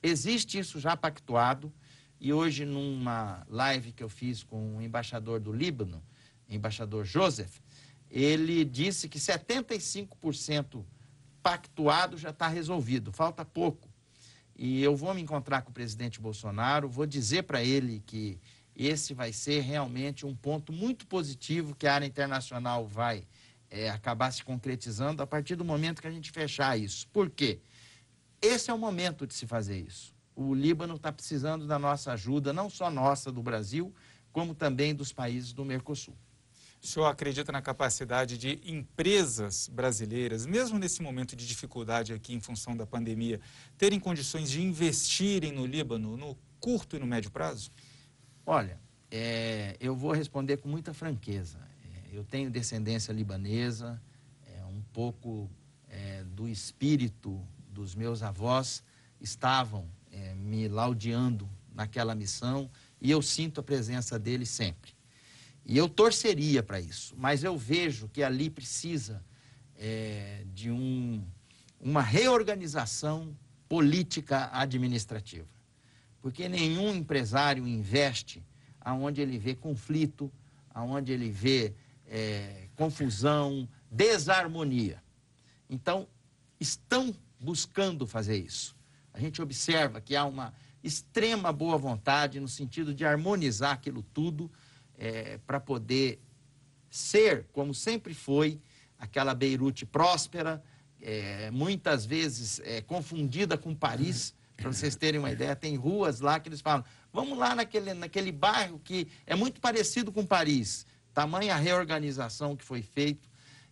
Existe 0.03 0.59
isso 0.59 0.79
já 0.79 0.95
pactuado 0.95 1.73
e 2.21 2.31
hoje 2.31 2.67
numa 2.67 3.43
live 3.49 3.91
que 3.93 4.03
eu 4.03 4.09
fiz 4.11 4.43
com 4.43 4.77
o 4.77 4.83
embaixador 4.83 5.41
do 5.41 5.51
Líbano, 5.51 6.03
embaixador 6.47 7.07
Joseph, 7.07 7.59
ele 8.11 8.67
disse 8.67 9.09
que 9.09 9.19
75% 9.19 10.85
pactuado 11.43 12.19
já 12.19 12.31
está 12.31 12.49
resolvido, 12.49 13.11
falta 13.11 13.43
pouco. 13.45 13.89
E 14.55 14.83
eu 14.83 14.95
vou 14.95 15.15
me 15.15 15.23
encontrar 15.23 15.63
com 15.63 15.71
o 15.71 15.75
presidente 15.75 16.21
Bolsonaro, 16.21 16.89
vou 16.89 17.07
dizer 17.07 17.45
para 17.45 17.63
ele 17.63 18.03
que 18.07 18.39
esse 18.75 19.15
vai 19.15 19.33
ser 19.33 19.61
realmente 19.61 20.27
um 20.27 20.35
ponto 20.35 20.73
muito 20.73 21.07
positivo 21.07 21.75
que 21.75 21.87
a 21.87 21.95
área 21.95 22.07
internacional 22.07 22.87
vai 22.87 23.25
é, 23.71 23.91
acabar 23.91 24.31
se 24.31 24.45
concretizando 24.45 25.23
a 25.23 25.27
partir 25.27 25.57
do 25.57 25.65
momento 25.65 26.01
que 26.01 26.09
a 26.09 26.11
gente 26.11 26.31
fechar 26.31 26.79
isso. 26.79 27.07
Por 27.09 27.31
quê? 27.31 27.61
Esse 28.41 28.71
é 28.71 28.75
o 28.75 28.79
momento 28.79 29.27
de 29.27 29.35
se 29.35 29.47
fazer 29.47 29.79
isso. 29.79 30.15
O 30.35 30.55
Líbano 30.55 30.97
está 30.97 31.11
precisando 31.11 31.67
da 31.67 31.79
nossa 31.79 32.13
ajuda, 32.13 32.53
não 32.53 32.69
só 32.69 32.91
nossa, 32.91 33.33
do 33.33 33.43
Brasil, 33.43 33.95
como 34.33 34.55
também 34.55 34.95
dos 34.95 35.13
países 35.13 35.53
do 35.53 35.65
Mercosul. 35.65 36.15
O 36.83 36.87
senhor 36.87 37.07
acredita 37.07 37.51
na 37.51 37.63
capacidade 37.63 38.37
de 38.37 38.61
empresas 38.65 39.69
brasileiras, 39.69 40.45
mesmo 40.45 40.79
nesse 40.79 41.03
momento 41.03 41.35
de 41.35 41.47
dificuldade 41.47 42.13
aqui 42.13 42.35
em 42.35 42.41
função 42.41 42.77
da 42.77 42.87
pandemia, 42.87 43.41
terem 43.79 43.99
condições 43.99 44.51
de 44.51 44.63
investirem 44.63 45.53
no 45.53 45.67
Líbano 45.67 46.17
no 46.17 46.37
curto 46.61 46.97
e 46.97 46.99
no 46.99 47.07
médio 47.07 47.31
prazo? 47.31 47.71
Olha, 48.45 48.79
é, 49.11 49.77
eu 49.81 49.97
vou 49.97 50.13
responder 50.13 50.59
com 50.59 50.69
muita 50.69 50.93
franqueza. 50.93 51.59
Eu 52.17 52.25
tenho 52.25 52.51
descendência 52.51 53.13
libanesa, 53.13 54.01
é, 54.47 54.65
um 54.65 54.81
pouco 54.91 55.51
é, 55.87 56.25
do 56.25 56.49
espírito 56.49 57.47
dos 57.71 57.95
meus 57.95 58.23
avós 58.23 58.83
estavam 59.21 59.87
é, 60.11 60.35
me 60.35 60.67
laudeando 60.67 61.47
naquela 61.75 62.15
missão 62.15 62.71
e 63.03 63.11
eu 63.11 63.21
sinto 63.21 63.61
a 63.61 63.63
presença 63.63 64.19
deles 64.19 64.49
sempre. 64.49 64.93
E 65.63 65.77
eu 65.77 65.91
torceria 65.91 66.63
para 66.63 66.81
isso, 66.81 67.15
mas 67.19 67.45
eu 67.45 67.55
vejo 67.55 68.09
que 68.09 68.23
ali 68.23 68.49
precisa 68.49 69.23
é, 69.77 70.43
de 70.55 70.71
um, 70.71 71.23
uma 71.79 72.01
reorganização 72.01 73.37
política 73.69 74.49
administrativa. 74.55 75.47
Porque 76.23 76.49
nenhum 76.49 76.95
empresário 76.95 77.69
investe 77.69 78.43
aonde 78.81 79.21
ele 79.21 79.37
vê 79.39 79.55
conflito, 79.55 80.33
aonde 80.71 81.13
ele 81.13 81.31
vê 81.31 81.75
é, 82.09 82.69
confusão, 82.77 83.69
desarmonia. 83.91 85.03
Então, 85.69 86.07
estão 86.61 87.15
buscando 87.41 88.07
fazer 88.07 88.37
isso. 88.37 88.77
A 89.13 89.21
gente 89.21 89.41
observa 89.41 90.01
que 90.01 90.15
há 90.15 90.25
uma 90.25 90.53
extrema 90.83 91.53
boa 91.53 91.77
vontade 91.77 92.39
no 92.39 92.49
sentido 92.49 92.95
de 92.95 93.05
harmonizar 93.05 93.73
aquilo 93.73 94.03
tudo 94.03 94.51
é, 94.97 95.39
para 95.47 95.59
poder 95.59 96.21
ser, 96.89 97.47
como 97.53 97.75
sempre 97.75 98.15
foi, 98.15 98.61
aquela 98.99 99.35
Beirute 99.35 99.85
próspera, 99.85 100.63
é, 101.01 101.51
muitas 101.51 102.07
vezes 102.07 102.61
é, 102.61 102.81
confundida 102.81 103.59
com 103.59 103.75
Paris. 103.75 104.35
Para 104.57 104.73
vocês 104.73 104.97
terem 104.97 105.21
uma 105.21 105.31
ideia, 105.31 105.55
tem 105.55 105.77
ruas 105.77 106.21
lá 106.21 106.41
que 106.41 106.49
eles 106.49 106.63
falam: 106.63 106.85
vamos 107.13 107.37
lá 107.37 107.55
naquele, 107.55 107.93
naquele 107.93 108.33
bairro 108.33 108.79
que 108.79 109.07
é 109.27 109.35
muito 109.35 109.61
parecido 109.61 110.11
com 110.11 110.25
Paris. 110.25 110.87
Tamanha 111.17 111.57
reorganização 111.57 112.55
que 112.55 112.63
foi 112.63 112.83
feito. 112.83 113.27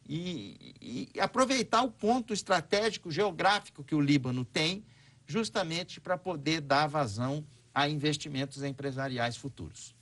E, 0.08 0.74
e, 0.80 1.20
aproveitar 1.20 1.82
o 1.82 1.90
ponto 1.90 2.32
estratégico 2.32 3.10
geográfico 3.10 3.84
que 3.84 3.94
o 3.94 4.00
Líbano 4.00 4.46
tem, 4.46 4.82
justamente 5.26 6.00
para 6.00 6.16
poder 6.16 6.62
dar 6.62 6.86
vazão 6.86 7.44
a 7.74 7.86
investimentos 7.86 8.62
empresariais 8.62 9.36
futuros. 9.36 9.94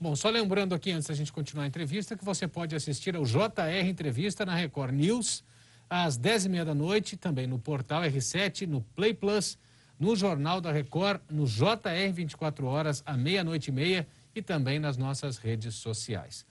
Bom, 0.00 0.14
só 0.14 0.30
lembrando 0.30 0.72
aqui, 0.72 0.92
antes 0.92 1.08
da 1.08 1.14
gente 1.14 1.32
continuar 1.32 1.64
a 1.64 1.66
entrevista, 1.66 2.16
que 2.16 2.24
você 2.24 2.46
pode 2.46 2.76
assistir 2.76 3.16
ao 3.16 3.24
JR 3.24 3.84
Entrevista 3.84 4.46
na 4.46 4.54
Record 4.54 4.94
News, 4.94 5.42
às 5.90 6.16
10h30 6.16 6.64
da 6.64 6.74
noite, 6.76 7.16
também 7.16 7.48
no 7.48 7.58
portal 7.58 8.02
R7, 8.02 8.68
no 8.68 8.82
Play 8.94 9.14
Plus, 9.14 9.58
no 9.98 10.14
Jornal 10.14 10.60
da 10.60 10.70
Record, 10.70 11.22
no 11.28 11.44
JR 11.44 12.12
24 12.12 12.66
horas, 12.66 13.02
à 13.04 13.16
meia-noite 13.16 13.70
e 13.70 13.72
meia 13.72 14.06
e 14.32 14.40
também 14.40 14.78
nas 14.78 14.96
nossas 14.96 15.38
redes 15.38 15.74
sociais. 15.74 16.46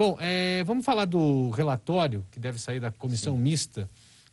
Bom, 0.00 0.16
é, 0.18 0.64
vamos 0.64 0.82
falar 0.82 1.04
do 1.04 1.50
relatório 1.50 2.26
que 2.30 2.40
deve 2.40 2.58
sair 2.58 2.80
da 2.80 2.90
comissão 2.90 3.36
Sim. 3.36 3.42
mista 3.42 3.90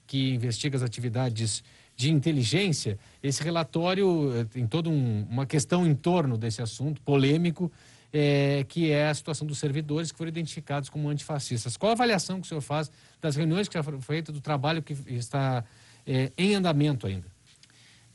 que 0.07 0.33
investiga 0.33 0.77
as 0.77 0.81
atividades 0.81 1.61
de 1.93 2.09
inteligência. 2.09 2.97
Esse 3.21 3.43
relatório 3.43 4.31
eh, 4.33 4.45
tem 4.45 4.65
toda 4.65 4.89
um, 4.89 5.27
uma 5.29 5.45
questão 5.45 5.85
em 5.85 5.93
torno 5.93 6.37
desse 6.37 6.61
assunto, 6.61 7.01
polêmico, 7.01 7.69
é, 8.13 8.65
que 8.69 8.91
é 8.91 9.09
a 9.09 9.13
situação 9.13 9.45
dos 9.45 9.57
servidores 9.57 10.09
que 10.09 10.17
foram 10.17 10.29
identificados 10.29 10.89
como 10.89 11.09
antifascistas. 11.09 11.75
Qual 11.75 11.89
a 11.89 11.93
avaliação 11.93 12.39
que 12.39 12.45
o 12.45 12.47
senhor 12.47 12.61
faz 12.61 12.89
das 13.19 13.35
reuniões 13.35 13.67
que 13.67 13.73
já 13.73 13.83
foram 13.83 13.99
feitas, 13.99 14.33
do 14.33 14.39
trabalho 14.39 14.81
que 14.81 14.93
está 15.09 15.65
é, 16.05 16.31
em 16.37 16.55
andamento 16.55 17.05
ainda? 17.05 17.27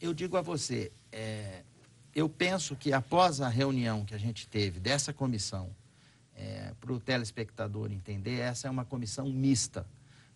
Eu 0.01 0.15
digo 0.15 0.39
a 0.39 0.41
você, 0.41 0.91
é, 1.13 1.61
eu 2.15 2.31
penso 2.31 2.75
que 2.77 2.95
após 2.95 3.43
a 3.43 3.49
reunião 3.51 4.07
que 4.07 4.15
a 4.15 4.19
gente 4.19 4.49
teve 4.49 4.81
dessa 4.81 5.13
comissão, 5.13 5.69
é, 6.43 6.75
para 6.81 6.93
o 6.93 6.99
telespectador 6.99 7.93
entender, 7.93 8.41
essa 8.41 8.67
é 8.67 8.71
uma 8.71 8.85
comissão 8.85 9.27
mista, 9.27 9.87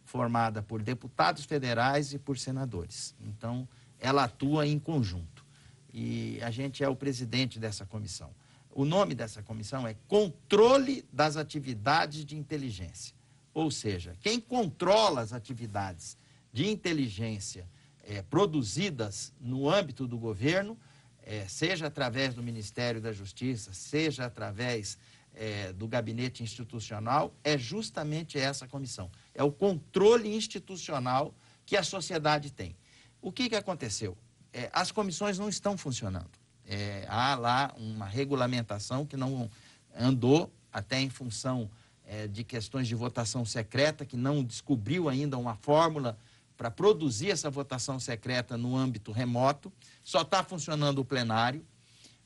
formada 0.04 0.62
por 0.62 0.80
deputados 0.80 1.44
federais 1.44 2.12
e 2.12 2.18
por 2.18 2.38
senadores. 2.38 3.12
Então, 3.20 3.68
ela 3.98 4.24
atua 4.24 4.66
em 4.66 4.78
conjunto. 4.78 5.44
E 5.92 6.38
a 6.42 6.50
gente 6.50 6.84
é 6.84 6.88
o 6.88 6.94
presidente 6.94 7.58
dessa 7.58 7.84
comissão. 7.84 8.30
O 8.70 8.84
nome 8.84 9.14
dessa 9.16 9.42
comissão 9.42 9.86
é 9.86 9.96
Controle 10.06 11.04
das 11.12 11.36
Atividades 11.36 12.24
de 12.24 12.36
Inteligência. 12.36 13.16
Ou 13.52 13.70
seja, 13.70 14.14
quem 14.20 14.38
controla 14.38 15.22
as 15.22 15.32
atividades 15.32 16.16
de 16.52 16.68
inteligência 16.68 17.66
é, 18.04 18.22
produzidas 18.22 19.32
no 19.40 19.68
âmbito 19.68 20.06
do 20.06 20.18
governo, 20.18 20.78
é, 21.22 21.48
seja 21.48 21.88
através 21.88 22.34
do 22.34 22.42
Ministério 22.42 23.00
da 23.00 23.12
Justiça, 23.12 23.72
seja 23.72 24.26
através 24.26 24.96
é, 25.36 25.72
do 25.72 25.86
gabinete 25.86 26.42
institucional, 26.42 27.32
é 27.44 27.58
justamente 27.58 28.38
essa 28.38 28.66
comissão. 28.66 29.10
É 29.34 29.42
o 29.44 29.52
controle 29.52 30.34
institucional 30.34 31.34
que 31.66 31.76
a 31.76 31.82
sociedade 31.82 32.50
tem. 32.50 32.74
O 33.20 33.30
que, 33.30 33.48
que 33.48 33.54
aconteceu? 33.54 34.16
É, 34.52 34.70
as 34.72 34.90
comissões 34.90 35.38
não 35.38 35.48
estão 35.48 35.76
funcionando. 35.76 36.30
É, 36.64 37.04
há 37.08 37.34
lá 37.34 37.74
uma 37.76 38.06
regulamentação 38.06 39.04
que 39.04 39.16
não 39.16 39.50
andou, 39.94 40.50
até 40.72 41.00
em 41.00 41.10
função 41.10 41.70
é, 42.06 42.26
de 42.26 42.42
questões 42.42 42.88
de 42.88 42.94
votação 42.94 43.44
secreta, 43.44 44.04
que 44.04 44.16
não 44.16 44.42
descobriu 44.42 45.08
ainda 45.08 45.36
uma 45.36 45.54
fórmula 45.54 46.16
para 46.56 46.70
produzir 46.70 47.30
essa 47.30 47.50
votação 47.50 48.00
secreta 48.00 48.56
no 48.56 48.74
âmbito 48.74 49.12
remoto. 49.12 49.70
Só 50.02 50.22
está 50.22 50.42
funcionando 50.42 51.00
o 51.00 51.04
plenário. 51.04 51.64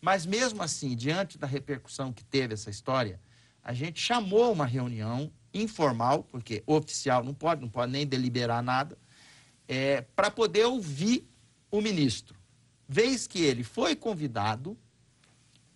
Mas 0.01 0.25
mesmo 0.25 0.63
assim, 0.63 0.97
diante 0.97 1.37
da 1.37 1.47
repercussão 1.47 2.13
que 2.13 2.25
teve 2.25 2.55
essa 2.55 2.71
história, 2.71 3.21
a 3.63 3.75
gente 3.75 4.01
chamou 4.01 4.53
uma 4.53 4.65
reunião 4.65 5.31
informal, 5.53 6.25
porque 6.25 6.63
oficial 6.67 7.23
não 7.23 7.35
pode, 7.35 7.61
não 7.61 7.69
pode 7.69 7.93
nem 7.93 8.07
deliberar 8.07 8.63
nada, 8.63 8.97
é, 9.69 10.01
para 10.01 10.31
poder 10.31 10.65
ouvir 10.65 11.29
o 11.71 11.81
ministro. 11.81 12.35
Vez 12.89 13.27
que 13.27 13.41
ele 13.41 13.63
foi 13.63 13.95
convidado 13.95 14.77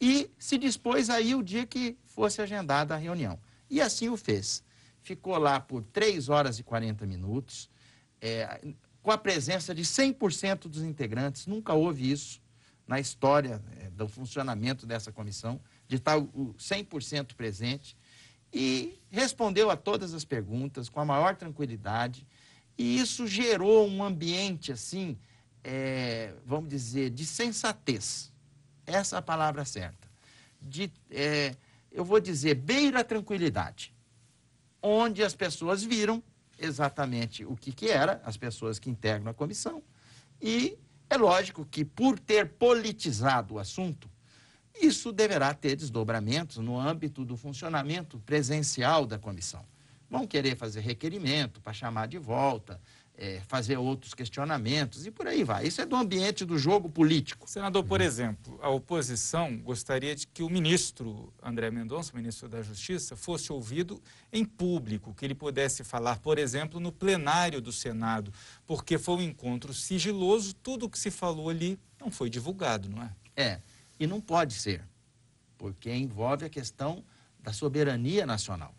e 0.00 0.31
se 0.38 0.57
dispôs 0.59 1.11
aí 1.11 1.35
o 1.35 1.43
dia 1.43 1.66
que 1.66 1.97
fosse 2.04 2.40
agendada 2.40 2.95
a 2.95 2.99
reunião. 2.99 3.38
E 3.71 3.81
assim 3.81 4.09
o 4.09 4.16
fez. 4.16 4.64
Ficou 5.02 5.37
lá 5.38 5.61
por 5.61 5.83
3 5.85 6.28
horas 6.28 6.59
e 6.59 6.62
40 6.62 7.07
minutos, 7.07 7.71
é, 8.21 8.61
com 9.02 9.11
a 9.11 9.19
presença 9.19 9.75
de 9.75 9.83
100% 9.83 10.66
dos 10.66 10.83
integrantes. 10.83 11.47
Nunca 11.47 11.75
houve 11.75 12.11
isso 12.11 12.40
na 12.87 13.00
história 13.00 13.62
é, 13.81 13.91
do 13.91 14.09
funcionamento 14.09 14.87
dessa 14.87 15.11
comissão, 15.11 15.61
de 15.88 15.97
estar 15.97 16.19
o 16.19 16.55
100% 16.59 17.35
presente. 17.35 17.97
E 18.53 19.00
respondeu 19.11 19.71
a 19.71 19.76
todas 19.76 20.14
as 20.14 20.25
perguntas 20.25 20.88
com 20.88 21.00
a 21.00 21.05
maior 21.05 21.35
tranquilidade 21.35 22.26
e 22.76 22.99
isso 22.99 23.26
gerou 23.26 23.88
um 23.88 24.03
ambiente, 24.03 24.73
assim, 24.73 25.17
é, 25.62 26.35
vamos 26.45 26.69
dizer, 26.69 27.11
de 27.11 27.25
sensatez. 27.25 28.33
Essa 28.87 29.17
é 29.17 29.19
a 29.19 29.23
palavra 29.23 29.64
certa. 29.64 30.09
De, 30.61 30.91
é, 31.11 31.55
eu 31.91 32.05
vou 32.05 32.21
dizer, 32.21 32.55
beira 32.55 33.00
a 33.00 33.05
tranquilidade. 33.05 33.95
Onde 34.83 35.23
as 35.23 35.35
pessoas 35.35 35.83
viram 35.83 36.23
exatamente 36.59 37.45
o 37.45 37.57
que, 37.57 37.73
que 37.73 37.88
era, 37.88 38.21
as 38.25 38.37
pessoas 38.37 38.79
que 38.79 38.91
integram 38.91 39.31
a 39.31 39.35
comissão. 39.35 39.83
E 40.43 40.76
é 41.08 41.16
lógico 41.16 41.64
que, 41.64 41.84
por 41.84 42.18
ter 42.18 42.49
politizado 42.49 43.54
o 43.54 43.58
assunto, 43.58 44.08
isso 44.80 45.12
deverá 45.12 45.54
ter 45.54 45.76
desdobramentos 45.76 46.56
no 46.58 46.78
âmbito 46.78 47.25
do 47.25 47.37
funcionamento 47.37 48.18
presencial 48.20 49.06
da 49.06 49.18
comissão. 49.18 49.64
Vão 50.11 50.26
querer 50.26 50.56
fazer 50.56 50.80
requerimento 50.80 51.61
para 51.61 51.73
chamar 51.73 52.08
de 52.08 52.18
volta, 52.18 52.80
é, 53.16 53.40
fazer 53.47 53.76
outros 53.76 54.12
questionamentos 54.12 55.06
e 55.06 55.11
por 55.11 55.26
aí 55.26 55.44
vai. 55.44 55.66
Isso 55.66 55.80
é 55.80 55.87
do 55.87 55.94
ambiente 55.94 56.44
do 56.44 56.59
jogo 56.59 56.88
político. 56.88 57.49
Senador, 57.49 57.85
por 57.85 58.00
exemplo, 58.00 58.59
a 58.61 58.68
oposição 58.68 59.56
gostaria 59.59 60.14
de 60.16 60.26
que 60.26 60.42
o 60.42 60.50
ministro 60.50 61.33
André 61.42 61.71
Mendonça, 61.71 62.12
ministro 62.14 62.49
da 62.49 62.61
Justiça, 62.61 63.14
fosse 63.14 63.52
ouvido 63.52 64.02
em 64.33 64.44
público, 64.44 65.14
que 65.14 65.25
ele 65.25 65.35
pudesse 65.35 65.85
falar, 65.85 66.18
por 66.18 66.38
exemplo, 66.38 66.80
no 66.80 66.90
plenário 66.90 67.61
do 67.61 67.73
Senado, 67.73 68.33
porque 68.66 68.99
foi 68.99 69.14
um 69.16 69.23
encontro 69.23 69.73
sigiloso, 69.73 70.54
tudo 70.54 70.87
o 70.87 70.90
que 70.90 70.99
se 70.99 71.11
falou 71.11 71.49
ali 71.49 71.78
não 72.00 72.11
foi 72.11 72.28
divulgado, 72.28 72.88
não 72.88 73.02
é? 73.02 73.11
É, 73.37 73.61
e 73.99 74.06
não 74.06 74.21
pode 74.21 74.54
ser, 74.54 74.83
porque 75.56 75.92
envolve 75.92 76.44
a 76.44 76.49
questão 76.49 77.04
da 77.38 77.52
soberania 77.52 78.26
nacional. 78.26 78.75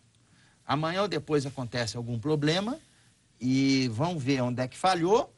Amanhã 0.65 1.03
ou 1.03 1.07
depois 1.07 1.45
acontece 1.45 1.95
algum 1.95 2.19
problema 2.19 2.79
e 3.39 3.87
vão 3.89 4.17
ver 4.17 4.41
onde 4.41 4.61
é 4.61 4.67
que 4.67 4.77
falhou 4.77 5.33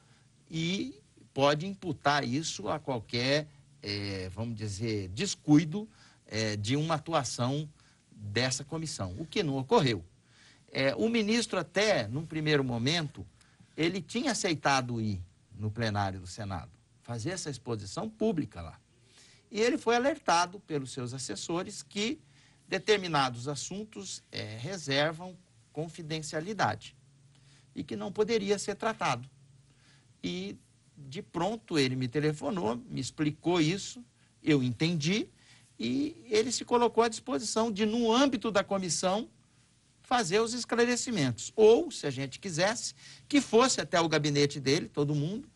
e 0.50 1.02
pode 1.34 1.66
imputar 1.66 2.24
isso 2.24 2.68
a 2.70 2.80
qualquer, 2.80 3.48
é, 3.82 4.30
vamos 4.30 4.56
dizer, 4.56 5.10
descuido 5.10 5.88
é, 6.26 6.56
de 6.56 6.76
uma 6.76 6.96
atuação 6.96 7.70
dessa 8.12 8.64
comissão, 8.64 9.16
o 9.20 9.26
que 9.26 9.44
não 9.44 9.58
ocorreu. 9.58 10.04
É, 10.72 10.96
o 10.96 11.08
ministro 11.08 11.60
até, 11.60 12.08
num 12.08 12.26
primeiro 12.26 12.64
momento, 12.64 13.26
ele 13.76 14.02
tinha 14.02 14.32
aceitado 14.32 15.00
ir 15.00 15.22
no 15.56 15.70
plenário 15.70 16.20
do 16.20 16.28
Senado, 16.28 16.72
fazer 17.02 17.32
essa 17.32 17.50
exposição 17.50 18.10
pública 18.10 18.62
lá. 18.62 18.80
E 19.52 19.62
ele 19.62 19.78
foi 19.78 19.96
alertado 19.96 20.60
pelos 20.62 20.92
seus 20.92 21.14
assessores 21.14 21.82
que 21.82 22.20
determinados 22.68 23.48
assuntos 23.48 24.24
é, 24.32 24.58
reservam 24.58 25.38
confidencialidade 25.72 26.98
e 27.78 27.84
que 27.84 27.96
não 27.96 28.12
poderia 28.12 28.58
ser 28.58 28.76
tratado. 28.76 29.30
E 30.24 30.58
de 30.98 31.22
pronto 31.22 31.78
ele 31.78 31.96
me 31.96 32.08
telefonou, 32.08 32.76
me 32.90 33.00
explicou 33.00 33.62
isso, 33.62 34.04
eu 34.44 34.64
entendi 34.64 35.30
e 35.80 36.26
ele 36.28 36.52
se 36.52 36.66
colocou 36.66 37.04
à 37.04 37.08
disposição 37.08 37.72
de, 37.72 37.86
no 37.86 38.12
âmbito 38.12 38.50
da 38.50 38.64
comissão, 38.64 39.30
fazer 40.02 40.40
os 40.40 40.54
esclarecimentos. 40.54 41.54
Ou, 41.56 41.92
se 41.92 42.08
a 42.08 42.10
gente 42.10 42.40
quisesse, 42.40 42.96
que 43.28 43.40
fosse 43.40 43.80
até 43.80 44.02
o 44.02 44.10
gabinete 44.10 44.60
dele, 44.60 44.90
todo 44.90 45.14
mundo, 45.14 45.48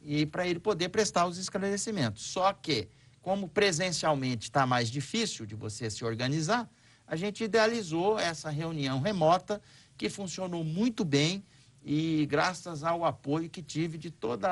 e 0.00 0.24
para 0.24 0.46
ele 0.46 0.58
poder 0.58 0.88
prestar 0.88 1.26
os 1.26 1.36
esclarecimentos. 1.36 2.22
Só 2.22 2.54
que 2.54 2.88
como 3.20 3.48
presencialmente 3.48 4.44
está 4.44 4.64
mais 4.64 4.88
difícil 4.88 5.44
de 5.44 5.54
você 5.54 5.90
se 5.90 6.04
organizar, 6.04 6.70
a 7.06 7.16
gente 7.16 7.44
idealizou 7.44 8.18
essa 8.18 8.48
reunião 8.48 9.00
remota 9.00 9.60
que 9.98 10.08
funcionou 10.08 10.62
muito 10.62 11.04
bem 11.04 11.44
e 11.88 12.26
graças 12.26 12.82
ao 12.82 13.04
apoio 13.04 13.48
que 13.48 13.62
tive 13.62 13.96
de 13.96 14.10
todos 14.10 14.44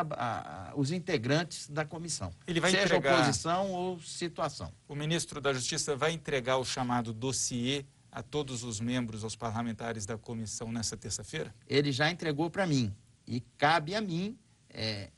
os 0.77 0.93
integrantes 0.93 1.69
da 1.69 1.85
comissão, 1.85 2.31
Ele 2.47 2.61
vai 2.61 2.71
seja 2.71 2.85
entregar... 2.85 3.15
oposição 3.15 3.73
ou 3.73 3.99
situação. 3.99 4.73
O 4.87 4.95
ministro 4.95 5.41
da 5.41 5.53
Justiça 5.53 5.97
vai 5.97 6.13
entregar 6.13 6.59
o 6.59 6.65
chamado 6.65 7.13
dossiê 7.13 7.85
a 8.13 8.23
todos 8.23 8.63
os 8.63 8.79
membros, 8.79 9.25
aos 9.25 9.35
parlamentares 9.35 10.07
da 10.07 10.17
comissão 10.17 10.71
nessa 10.71 10.97
terça-feira? 10.97 11.53
Ele 11.67 11.91
já 11.91 12.09
entregou 12.09 12.49
para 12.49 12.69
mim 12.69 12.95
e 13.27 13.41
cabe 13.59 13.97
a 13.97 14.01
mim 14.01 14.39
é, 14.71 15.11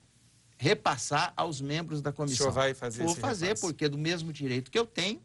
repassar 0.57 1.35
aos 1.37 1.61
membros 1.61 2.01
da 2.01 2.15
comissão. 2.15 2.49
O 2.49 2.51
senhor 2.51 2.53
vai 2.53 2.73
fazer 2.73 3.05
Vou 3.05 3.15
fazer, 3.15 3.49
repasse. 3.49 3.61
porque 3.61 3.91
do 3.91 3.99
mesmo 3.99 4.33
direito 4.33 4.71
que 4.71 4.79
eu 4.79 4.87
tenho, 4.87 5.21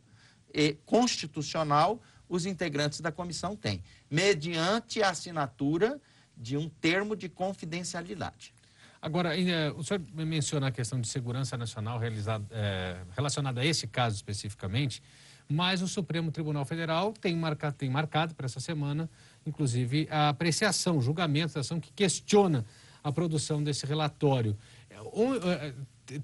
e 0.54 0.74
constitucional, 0.86 2.02
os 2.28 2.46
integrantes 2.46 3.00
da 3.00 3.14
comissão 3.14 3.56
têm, 3.56 3.82
mediante 4.10 5.02
a 5.02 5.12
assinatura 5.12 6.02
de 6.38 6.58
um 6.58 6.70
termo 6.70 7.16
de 7.16 7.30
confidencialidade. 7.30 8.54
Agora, 9.02 9.32
o 9.76 9.84
senhor 9.84 10.02
menciona 10.14 10.68
a 10.68 10.72
questão 10.72 11.02
de 11.02 11.08
segurança 11.08 11.58
nacional 11.58 11.98
realizada, 11.98 12.46
é, 12.52 12.98
relacionada 13.16 13.62
a 13.62 13.66
esse 13.66 13.88
caso 13.88 14.16
especificamente, 14.16 15.02
mas 15.50 15.82
o 15.82 15.88
Supremo 15.88 16.32
Tribunal 16.32 16.66
Federal 16.66 17.12
tem 17.14 17.36
marcado, 17.36 17.76
tem 17.76 17.90
marcado 17.90 18.36
para 18.36 18.46
essa 18.46 18.60
semana, 18.60 19.10
inclusive, 19.46 20.08
a 20.12 20.30
apreciação, 20.30 20.98
o 20.98 21.02
julgamento 21.02 21.56
da 21.56 21.62
ação 21.62 21.80
que 21.80 21.92
questiona 21.92 22.64
a 23.04 23.12
produção 23.12 23.64
desse 23.64 23.86
relatório. 23.86 24.56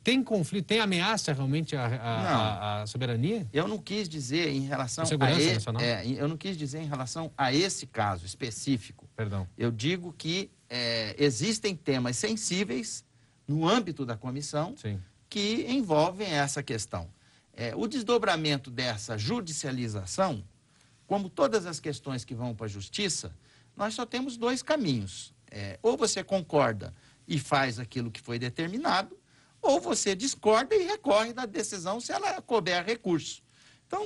Tem 0.04 0.24
conflito, 0.24 0.66
tem 0.66 0.80
ameaça 0.80 1.32
realmente 1.34 1.76
à, 1.76 2.84
soberania? 2.88 3.48
Eu 3.54 3.68
não 3.68 3.78
quis 3.78 4.10
dizer 4.10 4.50
em 4.50 4.62
relação 4.62 5.04
a, 5.20 5.26
a 5.26 5.32
esse, 5.32 5.70
é, 5.80 6.06
eu 6.22 6.28
não 6.28 6.38
quis 6.38 6.58
dizer 6.58 6.80
em 6.80 6.88
relação 6.88 7.32
a 7.38 7.54
esse 7.54 7.86
caso 7.86 8.26
específico. 8.26 9.08
Perdão. 9.16 9.48
Eu 9.58 9.72
digo 9.72 10.14
que 10.18 10.50
é, 10.70 11.16
existem 11.18 11.76
temas 11.76 12.18
sensíveis 12.18 13.06
no 13.48 13.68
âmbito 13.68 14.06
da 14.06 14.18
comissão 14.18 14.76
Sim. 14.76 15.00
que 15.30 15.66
envolvem 15.70 16.28
essa 16.28 16.62
questão. 16.62 17.08
É, 17.54 17.74
o 17.76 17.88
desdobramento 17.88 18.70
dessa 18.70 19.18
judicialização, 19.18 20.44
como 21.08 21.30
todas 21.30 21.66
as 21.66 21.80
questões 21.80 22.26
que 22.26 22.36
vão 22.36 22.54
para 22.54 22.66
a 22.66 22.70
justiça, 22.70 23.34
nós 23.76 23.94
só 23.94 24.06
temos 24.06 24.38
dois 24.38 24.62
caminhos. 24.62 25.34
É, 25.50 25.80
ou 25.82 25.96
você 25.96 26.24
concorda 26.24 26.94
e 27.28 27.40
faz 27.40 27.80
aquilo 27.80 28.12
que 28.12 28.22
foi 28.22 28.38
determinado, 28.38 29.18
ou 29.62 29.80
você 29.80 30.16
discorda 30.16 30.76
e 30.76 30.84
recorre 30.84 31.34
da 31.34 31.46
decisão 31.46 32.00
se 32.00 32.12
ela 32.12 32.42
couber 32.42 32.86
recurso. 32.86 33.42
Então, 33.86 34.06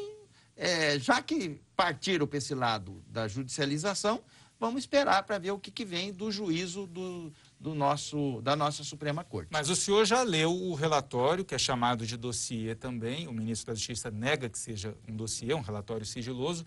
é, 0.55 0.99
já 0.99 1.21
que 1.21 1.61
partiram 1.75 2.27
para 2.27 2.37
esse 2.37 2.53
lado 2.53 3.03
da 3.07 3.27
judicialização, 3.27 4.23
vamos 4.59 4.83
esperar 4.83 5.23
para 5.23 5.39
ver 5.39 5.51
o 5.51 5.59
que, 5.59 5.71
que 5.71 5.83
vem 5.83 6.13
do 6.13 6.31
juízo 6.31 6.85
do, 6.85 7.33
do 7.59 7.73
nosso, 7.73 8.41
da 8.43 8.55
nossa 8.55 8.83
Suprema 8.83 9.23
Corte. 9.23 9.49
Mas 9.51 9.69
o 9.69 9.75
senhor 9.75 10.05
já 10.05 10.21
leu 10.21 10.51
o 10.53 10.75
relatório, 10.75 11.43
que 11.43 11.55
é 11.55 11.57
chamado 11.57 12.05
de 12.05 12.15
dossiê 12.15 12.75
também, 12.75 13.27
o 13.27 13.33
ministro 13.33 13.73
da 13.73 13.75
Justiça 13.75 14.11
nega 14.11 14.49
que 14.49 14.59
seja 14.59 14.95
um 15.07 15.15
dossiê, 15.15 15.53
um 15.53 15.61
relatório 15.61 16.05
sigiloso. 16.05 16.63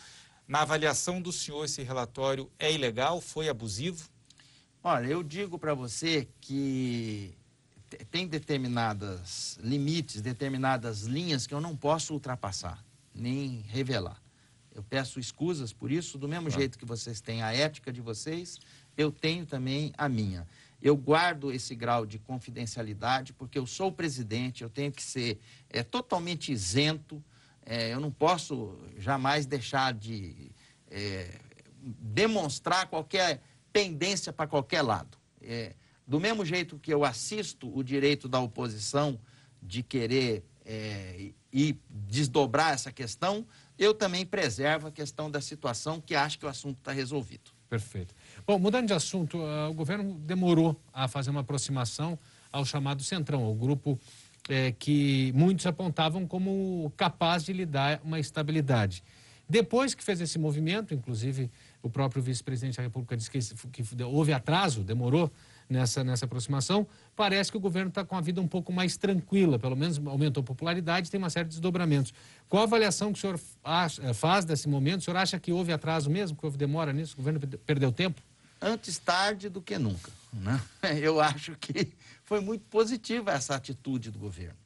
Na 0.46 0.62
avaliação 0.62 1.22
do 1.22 1.32
senhor, 1.32 1.64
esse 1.64 1.82
relatório 1.82 2.50
é 2.58 2.72
ilegal, 2.72 3.20
foi 3.20 3.48
abusivo? 3.48 4.08
Olha, 4.82 5.06
eu 5.06 5.22
digo 5.22 5.58
para 5.58 5.72
você 5.72 6.28
que 6.40 7.34
tem 8.10 8.26
determinadas 8.26 9.58
limites, 9.62 10.20
determinadas 10.20 11.02
linhas 11.02 11.46
que 11.46 11.54
eu 11.54 11.60
não 11.60 11.76
posso 11.76 12.12
ultrapassar, 12.12 12.84
nem 13.14 13.62
revelar. 13.68 14.20
Eu 14.74 14.82
peço 14.82 15.20
escusas 15.20 15.72
por 15.72 15.92
isso, 15.92 16.18
do 16.18 16.28
mesmo 16.28 16.50
jeito 16.50 16.78
que 16.78 16.84
vocês 16.84 17.20
têm 17.20 17.42
a 17.42 17.54
ética 17.54 17.92
de 17.92 18.00
vocês, 18.00 18.58
eu 18.96 19.12
tenho 19.12 19.46
também 19.46 19.92
a 19.96 20.08
minha. 20.08 20.46
Eu 20.82 20.96
guardo 20.96 21.52
esse 21.52 21.74
grau 21.74 22.04
de 22.04 22.18
confidencialidade 22.18 23.32
porque 23.32 23.58
eu 23.58 23.66
sou 23.66 23.88
o 23.88 23.92
presidente, 23.92 24.62
eu 24.62 24.68
tenho 24.68 24.92
que 24.92 25.02
ser 25.02 25.38
é, 25.70 25.82
totalmente 25.82 26.52
isento, 26.52 27.22
é, 27.64 27.92
eu 27.92 28.00
não 28.00 28.10
posso 28.10 28.76
jamais 28.98 29.46
deixar 29.46 29.94
de 29.94 30.50
é, 30.90 31.40
demonstrar 31.80 32.88
qualquer 32.88 33.40
pendência 33.72 34.32
para 34.32 34.46
qualquer 34.46 34.82
lado. 34.82 35.16
É, 35.40 35.74
do 36.06 36.20
mesmo 36.20 36.44
jeito 36.44 36.78
que 36.78 36.92
eu 36.92 37.04
assisto 37.04 37.70
o 37.76 37.82
direito 37.82 38.28
da 38.28 38.38
oposição 38.40 39.18
de 39.62 39.82
querer 39.82 40.44
é, 40.64 41.30
e 41.52 41.78
desdobrar 41.88 42.72
essa 42.72 42.92
questão, 42.92 43.46
eu 43.78 43.94
também 43.94 44.24
preservo 44.24 44.88
a 44.88 44.90
questão 44.90 45.30
da 45.30 45.40
situação 45.40 46.00
que 46.00 46.14
acho 46.14 46.38
que 46.38 46.46
o 46.46 46.48
assunto 46.48 46.78
está 46.78 46.92
resolvido. 46.92 47.50
Perfeito. 47.68 48.14
Bom, 48.46 48.58
mudando 48.58 48.86
de 48.86 48.92
assunto, 48.92 49.38
uh, 49.38 49.70
o 49.70 49.74
governo 49.74 50.14
demorou 50.20 50.78
a 50.92 51.08
fazer 51.08 51.30
uma 51.30 51.40
aproximação 51.40 52.18
ao 52.52 52.64
chamado 52.64 53.02
Centrão, 53.02 53.42
ao 53.42 53.54
grupo 53.54 53.98
é, 54.48 54.72
que 54.72 55.32
muitos 55.34 55.66
apontavam 55.66 56.26
como 56.26 56.92
capaz 56.96 57.44
de 57.44 57.52
lhe 57.52 57.66
dar 57.66 58.00
uma 58.04 58.20
estabilidade. 58.20 59.02
Depois 59.48 59.94
que 59.94 60.04
fez 60.04 60.20
esse 60.20 60.38
movimento, 60.38 60.94
inclusive 60.94 61.50
o 61.82 61.90
próprio 61.90 62.22
vice-presidente 62.22 62.76
da 62.76 62.82
República 62.82 63.16
disse 63.16 63.30
que, 63.30 63.82
que 63.82 64.02
houve 64.04 64.32
atraso, 64.32 64.82
demorou 64.82 65.30
nessa, 65.68 66.04
nessa 66.04 66.24
aproximação. 66.24 66.86
Parece 67.16 67.50
que 67.50 67.56
o 67.56 67.60
governo 67.60 67.88
está 67.88 68.04
com 68.04 68.16
a 68.16 68.20
vida 68.20 68.40
um 68.40 68.48
pouco 68.48 68.72
mais 68.72 68.96
tranquila, 68.96 69.58
pelo 69.58 69.76
menos 69.76 69.98
aumentou 70.06 70.40
a 70.40 70.44
popularidade, 70.44 71.10
tem 71.10 71.18
uma 71.18 71.30
série 71.30 71.44
de 71.44 71.50
desdobramentos. 71.50 72.12
Qual 72.48 72.62
a 72.62 72.66
avaliação 72.66 73.12
que 73.12 73.18
o 73.18 73.20
senhor 73.20 73.40
eh, 74.02 74.12
faz 74.12 74.44
desse 74.44 74.68
momento? 74.68 75.00
O 75.00 75.04
senhor 75.04 75.16
acha 75.16 75.38
que 75.38 75.52
houve 75.52 75.72
atraso 75.72 76.10
mesmo, 76.10 76.36
que 76.36 76.44
houve 76.44 76.58
demora 76.58 76.92
nisso? 76.92 77.14
O 77.14 77.16
governo 77.16 77.40
perdeu 77.40 77.92
tempo? 77.92 78.20
Antes 78.60 78.98
tarde 78.98 79.48
do 79.48 79.60
que 79.60 79.78
nunca. 79.78 80.10
Né? 80.32 80.60
Eu 81.00 81.20
acho 81.20 81.56
que 81.56 81.92
foi 82.24 82.40
muito 82.40 82.64
positiva 82.66 83.32
essa 83.32 83.54
atitude 83.54 84.10
do 84.10 84.18
governo. 84.18 84.58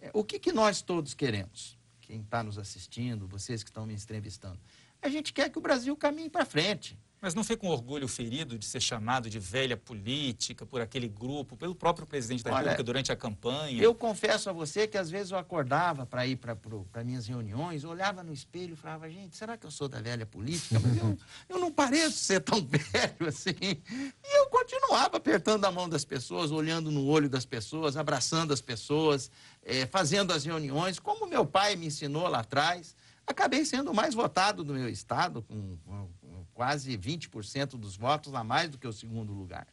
É, 0.00 0.10
o 0.12 0.24
que, 0.24 0.38
que 0.38 0.52
nós 0.52 0.80
todos 0.80 1.14
queremos? 1.14 1.76
Quem 2.00 2.20
está 2.20 2.42
nos 2.42 2.56
assistindo, 2.56 3.26
vocês 3.26 3.62
que 3.62 3.68
estão 3.68 3.84
me 3.84 3.92
entrevistando, 3.92 4.58
a 5.02 5.08
gente 5.08 5.32
quer 5.32 5.50
que 5.50 5.58
o 5.58 5.62
Brasil 5.62 5.96
caminhe 5.96 6.30
para 6.30 6.44
frente. 6.44 6.98
Mas 7.20 7.34
não 7.34 7.42
foi 7.42 7.56
com 7.56 7.66
orgulho 7.68 8.06
ferido 8.06 8.56
de 8.56 8.64
ser 8.64 8.80
chamado 8.80 9.28
de 9.28 9.40
velha 9.40 9.76
política 9.76 10.64
por 10.64 10.80
aquele 10.80 11.08
grupo, 11.08 11.56
pelo 11.56 11.74
próprio 11.74 12.06
presidente 12.06 12.44
da 12.44 12.50
Olha, 12.50 12.58
República 12.58 12.82
durante 12.84 13.10
a 13.10 13.16
campanha? 13.16 13.82
Eu 13.82 13.92
confesso 13.92 14.48
a 14.48 14.52
você 14.52 14.86
que 14.86 14.96
às 14.96 15.10
vezes 15.10 15.32
eu 15.32 15.38
acordava 15.38 16.06
para 16.06 16.24
ir 16.26 16.36
para 16.36 17.04
minhas 17.04 17.26
reuniões, 17.26 17.82
olhava 17.82 18.22
no 18.22 18.32
espelho 18.32 18.74
e 18.74 18.76
falava, 18.76 19.10
gente, 19.10 19.36
será 19.36 19.56
que 19.56 19.66
eu 19.66 19.70
sou 19.70 19.88
da 19.88 20.00
velha 20.00 20.24
política? 20.24 20.78
Mas 20.78 20.96
eu, 20.96 21.18
eu 21.48 21.58
não 21.58 21.72
pareço 21.72 22.18
ser 22.18 22.40
tão 22.40 22.60
velho 22.64 23.28
assim. 23.28 23.50
E 23.60 24.38
eu 24.38 24.46
continuava 24.46 25.16
apertando 25.16 25.64
a 25.64 25.72
mão 25.72 25.88
das 25.88 26.04
pessoas, 26.04 26.52
olhando 26.52 26.88
no 26.88 27.04
olho 27.04 27.28
das 27.28 27.44
pessoas, 27.44 27.96
abraçando 27.96 28.52
as 28.52 28.60
pessoas, 28.60 29.28
é, 29.64 29.86
fazendo 29.86 30.32
as 30.32 30.44
reuniões, 30.44 31.00
como 31.00 31.26
meu 31.26 31.44
pai 31.44 31.74
me 31.74 31.86
ensinou 31.86 32.28
lá 32.28 32.40
atrás. 32.40 32.94
Acabei 33.28 33.64
sendo 33.64 33.90
o 33.90 33.94
mais 33.94 34.14
votado 34.14 34.64
do 34.64 34.72
meu 34.72 34.88
estado, 34.88 35.42
com, 35.42 35.76
com 35.84 36.08
quase 36.54 36.96
20% 36.96 37.76
dos 37.76 37.94
votos 37.94 38.34
a 38.34 38.42
mais 38.42 38.70
do 38.70 38.78
que 38.78 38.88
o 38.88 38.92
segundo 38.92 39.34
lugar. 39.34 39.66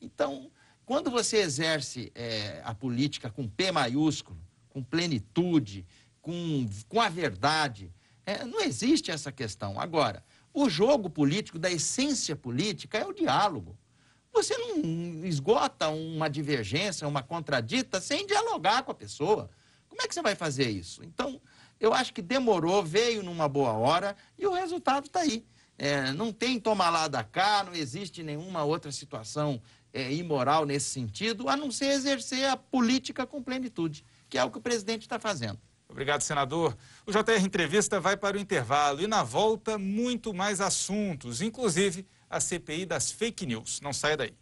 Então, 0.00 0.50
quando 0.84 1.08
você 1.08 1.36
exerce 1.38 2.10
é, 2.16 2.60
a 2.64 2.74
política 2.74 3.30
com 3.30 3.48
P 3.48 3.70
maiúsculo, 3.70 4.38
com 4.68 4.82
plenitude, 4.82 5.86
com, 6.20 6.68
com 6.88 7.00
a 7.00 7.08
verdade, 7.08 7.92
é, 8.26 8.44
não 8.44 8.60
existe 8.60 9.12
essa 9.12 9.30
questão. 9.30 9.80
Agora, 9.80 10.24
o 10.52 10.68
jogo 10.68 11.08
político, 11.08 11.60
da 11.60 11.70
essência 11.70 12.34
política, 12.34 12.98
é 12.98 13.06
o 13.06 13.12
diálogo. 13.12 13.78
Você 14.32 14.58
não 14.58 15.24
esgota 15.24 15.88
uma 15.88 16.28
divergência, 16.28 17.06
uma 17.06 17.22
contradita, 17.22 18.00
sem 18.00 18.26
dialogar 18.26 18.82
com 18.82 18.90
a 18.90 18.94
pessoa. 18.94 19.48
Como 19.88 20.02
é 20.02 20.08
que 20.08 20.14
você 20.14 20.20
vai 20.20 20.34
fazer 20.34 20.68
isso? 20.68 21.04
Então, 21.04 21.40
eu 21.80 21.92
acho 21.92 22.12
que 22.12 22.22
demorou, 22.22 22.82
veio 22.82 23.22
numa 23.22 23.48
boa 23.48 23.72
hora 23.72 24.16
e 24.38 24.46
o 24.46 24.52
resultado 24.52 25.06
está 25.06 25.20
aí. 25.20 25.44
É, 25.78 26.12
não 26.12 26.32
tem 26.32 26.58
tomar 26.58 26.90
lá 26.90 27.06
da 27.06 27.22
cá, 27.22 27.62
não 27.64 27.74
existe 27.74 28.22
nenhuma 28.22 28.64
outra 28.64 28.90
situação 28.90 29.60
é, 29.92 30.12
imoral 30.12 30.64
nesse 30.64 30.90
sentido, 30.90 31.48
a 31.48 31.56
não 31.56 31.70
ser 31.70 31.86
exercer 31.86 32.48
a 32.48 32.56
política 32.56 33.26
com 33.26 33.42
plenitude, 33.42 34.04
que 34.28 34.38
é 34.38 34.44
o 34.44 34.50
que 34.50 34.58
o 34.58 34.60
presidente 34.60 35.02
está 35.02 35.18
fazendo. 35.18 35.58
Obrigado, 35.88 36.20
senador. 36.22 36.76
O 37.06 37.12
JR 37.12 37.44
Entrevista 37.44 38.00
vai 38.00 38.16
para 38.16 38.36
o 38.36 38.40
intervalo 38.40 39.00
e 39.00 39.06
na 39.06 39.22
volta 39.22 39.78
muito 39.78 40.34
mais 40.34 40.60
assuntos, 40.60 41.40
inclusive 41.40 42.06
a 42.28 42.40
CPI 42.40 42.84
das 42.86 43.10
fake 43.10 43.46
news. 43.46 43.80
Não 43.80 43.92
saia 43.92 44.16
daí. 44.16 44.34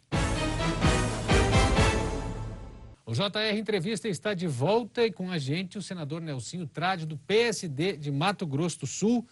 O 3.06 3.12
JR 3.12 3.54
Entrevista 3.54 4.08
está 4.08 4.32
de 4.32 4.46
volta 4.46 5.04
e 5.04 5.12
com 5.12 5.30
a 5.30 5.36
gente 5.36 5.76
o 5.76 5.82
senador 5.82 6.22
Nelsinho 6.22 6.66
Trade, 6.66 7.04
do 7.04 7.18
PSD 7.18 7.98
de 7.98 8.10
Mato 8.10 8.46
Grosso 8.46 8.80
do 8.80 8.86
Sul. 8.86 9.26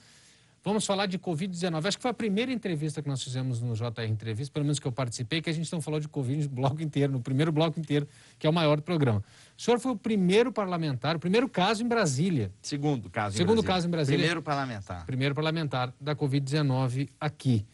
Vamos 0.63 0.85
falar 0.85 1.07
de 1.07 1.19
Covid-19. 1.19 1.87
Acho 1.87 1.97
que 1.97 2.03
foi 2.03 2.11
a 2.11 2.15
primeira 2.15 2.53
entrevista 2.53 3.01
que 3.01 3.09
nós 3.09 3.23
fizemos 3.23 3.63
no 3.63 3.75
JR 3.75 4.05
Entrevista, 4.07 4.53
pelo 4.53 4.67
menos 4.67 4.79
que 4.79 4.87
eu 4.87 4.93
participei, 4.93 5.41
que 5.41 5.49
a 5.49 5.53
gente 5.55 5.73
não 5.73 5.81
falou 5.81 5.99
de 5.99 6.07
Covid 6.07 6.43
no 6.45 6.55
bloco 6.55 6.83
inteiro, 6.83 7.15
no 7.15 7.21
primeiro 7.21 7.51
bloco 7.51 7.81
inteiro, 7.81 8.07
que 8.39 8.47
é 8.47 8.51
o 8.51 8.53
maior 8.53 8.77
do 8.77 8.83
programa. 8.83 9.25
O 9.57 9.63
senhor 9.63 9.81
foi 9.81 9.93
o 9.93 9.97
primeiro 9.97 10.53
parlamentar, 10.53 11.17
o 11.17 11.19
primeiro 11.19 11.49
caso 11.49 11.83
em 11.83 11.89
Brasília. 11.89 12.53
Segundo 12.61 13.09
caso 13.09 13.39
Segundo 13.39 13.53
em 13.61 13.63
Brasília. 13.63 13.75
caso 13.75 13.87
em 13.87 13.91
Brasília. 13.91 14.19
Primeiro 14.19 14.43
parlamentar. 14.43 15.07
Primeiro 15.07 15.35
parlamentar 15.35 15.95
da 15.99 16.15
Covid-19 16.15 17.09
aqui. 17.19 17.65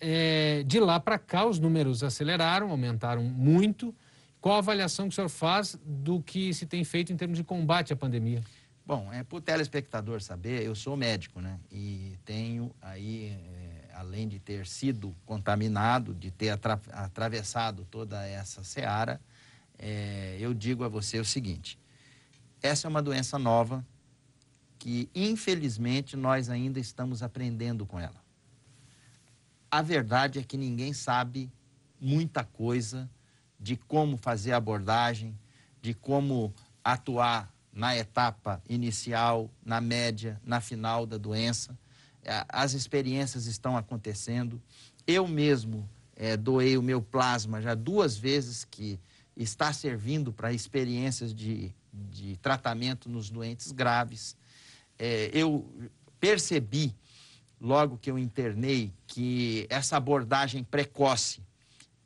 É, 0.00 0.62
de 0.64 0.78
lá 0.78 1.00
para 1.00 1.18
cá, 1.18 1.44
os 1.44 1.58
números 1.58 2.04
aceleraram, 2.04 2.70
aumentaram 2.70 3.24
muito. 3.24 3.92
Qual 4.42 4.56
a 4.56 4.58
avaliação 4.58 5.08
que 5.08 5.12
o 5.12 5.14
senhor 5.14 5.28
faz 5.28 5.78
do 5.84 6.20
que 6.20 6.52
se 6.52 6.66
tem 6.66 6.82
feito 6.82 7.12
em 7.12 7.16
termos 7.16 7.38
de 7.38 7.44
combate 7.44 7.92
à 7.92 7.96
pandemia? 7.96 8.42
Bom, 8.84 9.08
é 9.12 9.22
para 9.22 9.36
o 9.36 9.40
telespectador 9.40 10.20
saber, 10.20 10.64
eu 10.64 10.74
sou 10.74 10.96
médico, 10.96 11.40
né? 11.40 11.60
E 11.70 12.18
tenho 12.24 12.74
aí, 12.82 13.28
é, 13.28 13.90
além 13.94 14.26
de 14.26 14.40
ter 14.40 14.66
sido 14.66 15.14
contaminado, 15.24 16.12
de 16.12 16.32
ter 16.32 16.48
atra 16.48 16.80
atravessado 16.90 17.86
toda 17.88 18.26
essa 18.26 18.64
seara, 18.64 19.20
é, 19.78 20.36
eu 20.40 20.52
digo 20.52 20.82
a 20.82 20.88
você 20.88 21.20
o 21.20 21.24
seguinte: 21.24 21.78
essa 22.60 22.88
é 22.88 22.90
uma 22.90 23.00
doença 23.00 23.38
nova 23.38 23.86
que, 24.76 25.08
infelizmente, 25.14 26.16
nós 26.16 26.50
ainda 26.50 26.80
estamos 26.80 27.22
aprendendo 27.22 27.86
com 27.86 28.00
ela. 28.00 28.20
A 29.70 29.82
verdade 29.82 30.40
é 30.40 30.42
que 30.42 30.56
ninguém 30.56 30.92
sabe 30.92 31.48
muita 32.00 32.42
coisa 32.42 33.08
de 33.62 33.76
como 33.76 34.16
fazer 34.16 34.52
a 34.52 34.56
abordagem, 34.56 35.38
de 35.80 35.94
como 35.94 36.52
atuar 36.82 37.54
na 37.72 37.96
etapa 37.96 38.60
inicial, 38.68 39.48
na 39.64 39.80
média, 39.80 40.40
na 40.44 40.60
final 40.60 41.06
da 41.06 41.16
doença. 41.16 41.78
É, 42.24 42.44
as 42.48 42.72
experiências 42.72 43.46
estão 43.46 43.76
acontecendo. 43.76 44.60
Eu 45.06 45.28
mesmo 45.28 45.88
é, 46.16 46.36
doei 46.36 46.76
o 46.76 46.82
meu 46.82 47.00
plasma 47.00 47.62
já 47.62 47.74
duas 47.74 48.16
vezes, 48.16 48.64
que 48.64 48.98
está 49.36 49.72
servindo 49.72 50.32
para 50.32 50.52
experiências 50.52 51.32
de, 51.32 51.72
de 51.92 52.36
tratamento 52.38 53.08
nos 53.08 53.30
doentes 53.30 53.70
graves. 53.70 54.36
É, 54.98 55.30
eu 55.32 55.64
percebi, 56.18 56.94
logo 57.60 57.96
que 57.96 58.10
eu 58.10 58.18
internei, 58.18 58.92
que 59.06 59.66
essa 59.70 59.96
abordagem 59.96 60.64
precoce 60.64 61.40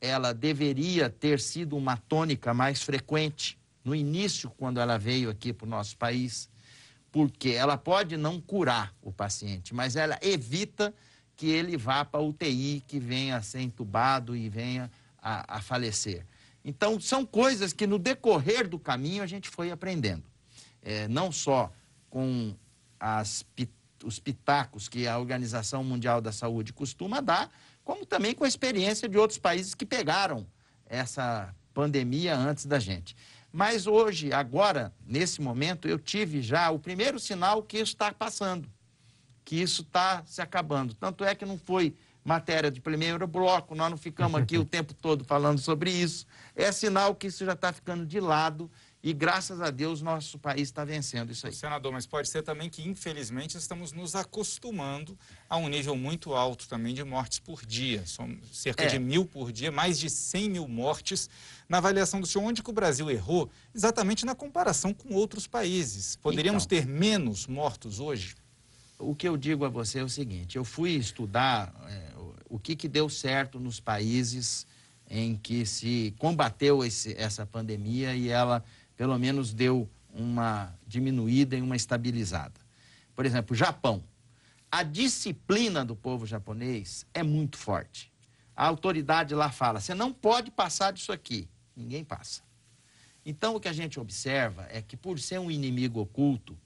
ela 0.00 0.32
deveria 0.32 1.08
ter 1.08 1.40
sido 1.40 1.76
uma 1.76 1.96
tônica 1.96 2.52
mais 2.52 2.82
frequente 2.82 3.58
no 3.84 3.94
início, 3.94 4.50
quando 4.50 4.80
ela 4.80 4.98
veio 4.98 5.30
aqui 5.30 5.52
para 5.52 5.66
o 5.66 5.68
nosso 5.68 5.96
país, 5.96 6.48
porque 7.12 7.50
ela 7.50 7.78
pode 7.78 8.16
não 8.16 8.40
curar 8.40 8.94
o 9.00 9.12
paciente, 9.12 9.74
mas 9.74 9.96
ela 9.96 10.18
evita 10.20 10.92
que 11.36 11.46
ele 11.48 11.76
vá 11.76 12.04
para 12.04 12.20
a 12.20 12.22
UTI, 12.22 12.82
que 12.86 12.98
venha 12.98 13.36
a 13.36 13.42
ser 13.42 13.60
entubado 13.60 14.36
e 14.36 14.48
venha 14.48 14.90
a, 15.18 15.56
a 15.58 15.60
falecer. 15.60 16.26
Então, 16.64 16.98
são 16.98 17.24
coisas 17.24 17.72
que 17.72 17.86
no 17.86 17.98
decorrer 17.98 18.68
do 18.68 18.78
caminho 18.78 19.22
a 19.22 19.26
gente 19.26 19.48
foi 19.48 19.70
aprendendo. 19.70 20.24
É, 20.82 21.06
não 21.06 21.30
só 21.30 21.72
com 22.10 22.56
as, 22.98 23.44
os 24.04 24.18
pitacos 24.18 24.88
que 24.88 25.06
a 25.06 25.18
Organização 25.18 25.84
Mundial 25.84 26.20
da 26.20 26.32
Saúde 26.32 26.72
costuma 26.72 27.20
dar, 27.20 27.52
como 27.86 28.04
também 28.04 28.34
com 28.34 28.42
a 28.42 28.48
experiência 28.48 29.08
de 29.08 29.16
outros 29.16 29.38
países 29.38 29.72
que 29.72 29.86
pegaram 29.86 30.44
essa 30.86 31.54
pandemia 31.72 32.36
antes 32.36 32.66
da 32.66 32.80
gente. 32.80 33.16
Mas 33.52 33.86
hoje, 33.86 34.32
agora, 34.32 34.92
nesse 35.06 35.40
momento, 35.40 35.86
eu 35.86 35.96
tive 35.96 36.42
já 36.42 36.68
o 36.68 36.80
primeiro 36.80 37.20
sinal 37.20 37.62
que 37.62 37.78
isso 37.78 37.92
está 37.92 38.12
passando, 38.12 38.68
que 39.44 39.62
isso 39.62 39.82
está 39.82 40.24
se 40.26 40.42
acabando. 40.42 40.94
Tanto 40.94 41.24
é 41.24 41.32
que 41.32 41.46
não 41.46 41.56
foi 41.56 41.94
matéria 42.24 42.72
de 42.72 42.80
primeiro 42.80 43.24
bloco, 43.24 43.76
nós 43.76 43.88
não 43.88 43.96
ficamos 43.96 44.40
aqui 44.40 44.58
o 44.58 44.64
tempo 44.66 44.92
todo 44.92 45.24
falando 45.24 45.60
sobre 45.60 45.88
isso. 45.88 46.26
É 46.56 46.72
sinal 46.72 47.14
que 47.14 47.28
isso 47.28 47.44
já 47.44 47.52
está 47.52 47.72
ficando 47.72 48.04
de 48.04 48.18
lado 48.18 48.68
e 49.06 49.12
graças 49.12 49.60
a 49.60 49.70
Deus 49.70 50.02
nosso 50.02 50.36
país 50.36 50.62
está 50.62 50.84
vencendo 50.84 51.30
isso 51.30 51.46
aí. 51.46 51.52
Senador, 51.52 51.92
mas 51.92 52.08
pode 52.08 52.28
ser 52.28 52.42
também 52.42 52.68
que 52.68 52.82
infelizmente 52.82 53.56
estamos 53.56 53.92
nos 53.92 54.16
acostumando 54.16 55.16
a 55.48 55.56
um 55.56 55.68
nível 55.68 55.94
muito 55.94 56.34
alto 56.34 56.68
também 56.68 56.92
de 56.92 57.04
mortes 57.04 57.38
por 57.38 57.64
dia. 57.64 58.04
São 58.04 58.36
cerca 58.52 58.82
é. 58.82 58.88
de 58.88 58.98
mil 58.98 59.24
por 59.24 59.52
dia, 59.52 59.70
mais 59.70 59.96
de 59.96 60.10
100 60.10 60.50
mil 60.50 60.66
mortes. 60.66 61.30
Na 61.68 61.78
avaliação 61.78 62.20
do 62.20 62.26
senhor, 62.26 62.44
onde 62.44 62.64
que 62.64 62.70
o 62.70 62.72
Brasil 62.72 63.08
errou? 63.08 63.48
Exatamente 63.72 64.26
na 64.26 64.34
comparação 64.34 64.92
com 64.92 65.14
outros 65.14 65.46
países. 65.46 66.16
Poderíamos 66.16 66.64
então, 66.64 66.76
ter 66.76 66.84
menos 66.84 67.46
mortos 67.46 68.00
hoje? 68.00 68.34
O 68.98 69.14
que 69.14 69.28
eu 69.28 69.36
digo 69.36 69.64
a 69.64 69.68
você 69.68 70.00
é 70.00 70.02
o 70.02 70.08
seguinte: 70.08 70.56
eu 70.56 70.64
fui 70.64 70.90
estudar 70.90 71.72
é, 71.88 72.10
o 72.50 72.58
que, 72.58 72.74
que 72.74 72.88
deu 72.88 73.08
certo 73.08 73.60
nos 73.60 73.78
países 73.78 74.66
em 75.08 75.36
que 75.36 75.64
se 75.64 76.12
combateu 76.18 76.84
esse, 76.84 77.14
essa 77.16 77.46
pandemia 77.46 78.16
e 78.16 78.28
ela 78.28 78.64
pelo 78.96 79.18
menos 79.18 79.52
deu 79.52 79.88
uma 80.12 80.74
diminuída 80.86 81.56
e 81.56 81.60
uma 81.60 81.76
estabilizada. 81.76 82.60
Por 83.14 83.26
exemplo, 83.26 83.54
Japão. 83.54 84.02
A 84.70 84.82
disciplina 84.82 85.84
do 85.84 85.94
povo 85.94 86.26
japonês 86.26 87.06
é 87.14 87.22
muito 87.22 87.56
forte. 87.56 88.12
A 88.54 88.66
autoridade 88.66 89.34
lá 89.34 89.50
fala: 89.50 89.80
você 89.80 89.94
não 89.94 90.12
pode 90.12 90.50
passar 90.50 90.92
disso 90.92 91.12
aqui. 91.12 91.48
Ninguém 91.76 92.02
passa. 92.02 92.42
Então, 93.24 93.54
o 93.54 93.60
que 93.60 93.68
a 93.68 93.72
gente 93.72 94.00
observa 94.00 94.66
é 94.70 94.80
que, 94.80 94.96
por 94.96 95.18
ser 95.18 95.38
um 95.38 95.50
inimigo 95.50 96.00
oculto 96.00 96.56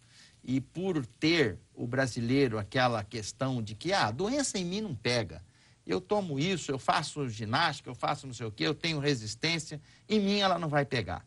e 0.43 0.61
por 0.61 1.05
ter 1.05 1.59
o 1.75 1.87
brasileiro 1.87 2.59
aquela 2.59 3.03
questão 3.03 3.62
de 3.62 3.75
que 3.75 3.93
ah, 3.93 4.07
a 4.07 4.11
doença 4.11 4.59
em 4.59 4.64
mim 4.64 4.81
não 4.81 4.95
pega, 4.95 5.43
eu 5.87 6.01
tomo 6.01 6.38
isso, 6.38 6.71
eu 6.71 6.79
faço 6.79 7.29
ginástica, 7.29 7.90
eu 7.90 7.95
faço 7.95 8.27
não 8.27 8.35
sei 8.35 8.47
o 8.47 8.53
quê, 8.53 8.64
eu 8.64 8.75
tenho 8.75 8.99
resistência, 8.99 9.81
em 10.09 10.21
mim 10.21 10.38
ela 10.38 10.59
não 10.59 10.69
vai 10.69 10.85
pegar 10.85 11.25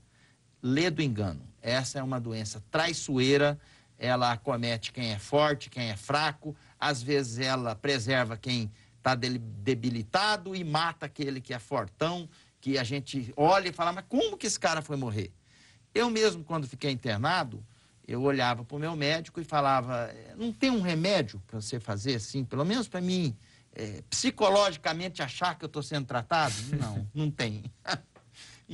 lê 0.64 0.90
do 0.90 1.02
engano. 1.02 1.42
Essa 1.62 2.00
é 2.00 2.04
uma 2.04 2.20
doença 2.20 2.64
traiçoeira, 2.72 3.60
ela 4.00 4.32
acomete 4.32 4.92
quem 4.92 5.12
é 5.12 5.20
forte, 5.20 5.70
quem 5.70 5.90
é 5.90 5.98
fraco, 5.98 6.56
às 6.80 7.04
vezes 7.04 7.40
ela 7.40 7.76
preserva 7.76 8.38
quem 8.38 8.72
está 8.98 9.16
debilitado 9.16 10.56
e 10.56 10.64
mata 10.64 11.06
aquele 11.06 11.42
que 11.42 11.54
é 11.54 11.60
fortão, 11.60 12.30
que 12.62 12.78
a 12.78 12.84
gente 12.84 13.34
olha 13.36 13.68
e 13.68 13.74
fala, 13.74 13.92
mas 13.92 14.06
como 14.08 14.38
que 14.38 14.48
esse 14.48 14.60
cara 14.60 14.82
foi 14.82 14.96
morrer? 14.96 15.32
Eu 15.94 16.10
mesmo, 16.10 16.44
quando 16.44 16.68
fiquei 16.68 16.92
internado, 16.92 17.64
eu 18.08 18.22
olhava 18.22 18.64
para 18.64 18.76
o 18.76 18.80
meu 18.80 18.96
médico 18.96 19.42
e 19.42 19.44
falava, 19.44 20.10
não 20.38 20.52
tem 20.52 20.70
um 20.70 20.82
remédio 20.82 21.42
para 21.46 21.60
você 21.60 21.80
fazer 21.80 22.16
assim, 22.16 22.44
pelo 22.44 22.66
menos 22.66 22.88
para 22.88 23.02
mim, 23.02 23.36
é, 23.76 24.02
psicologicamente 24.10 25.22
achar 25.22 25.58
que 25.58 25.66
eu 25.66 25.68
estou 25.68 25.84
sendo 25.84 26.06
tratado? 26.06 26.54
Não, 26.80 27.08
não 27.14 27.32
tem. 27.32 27.64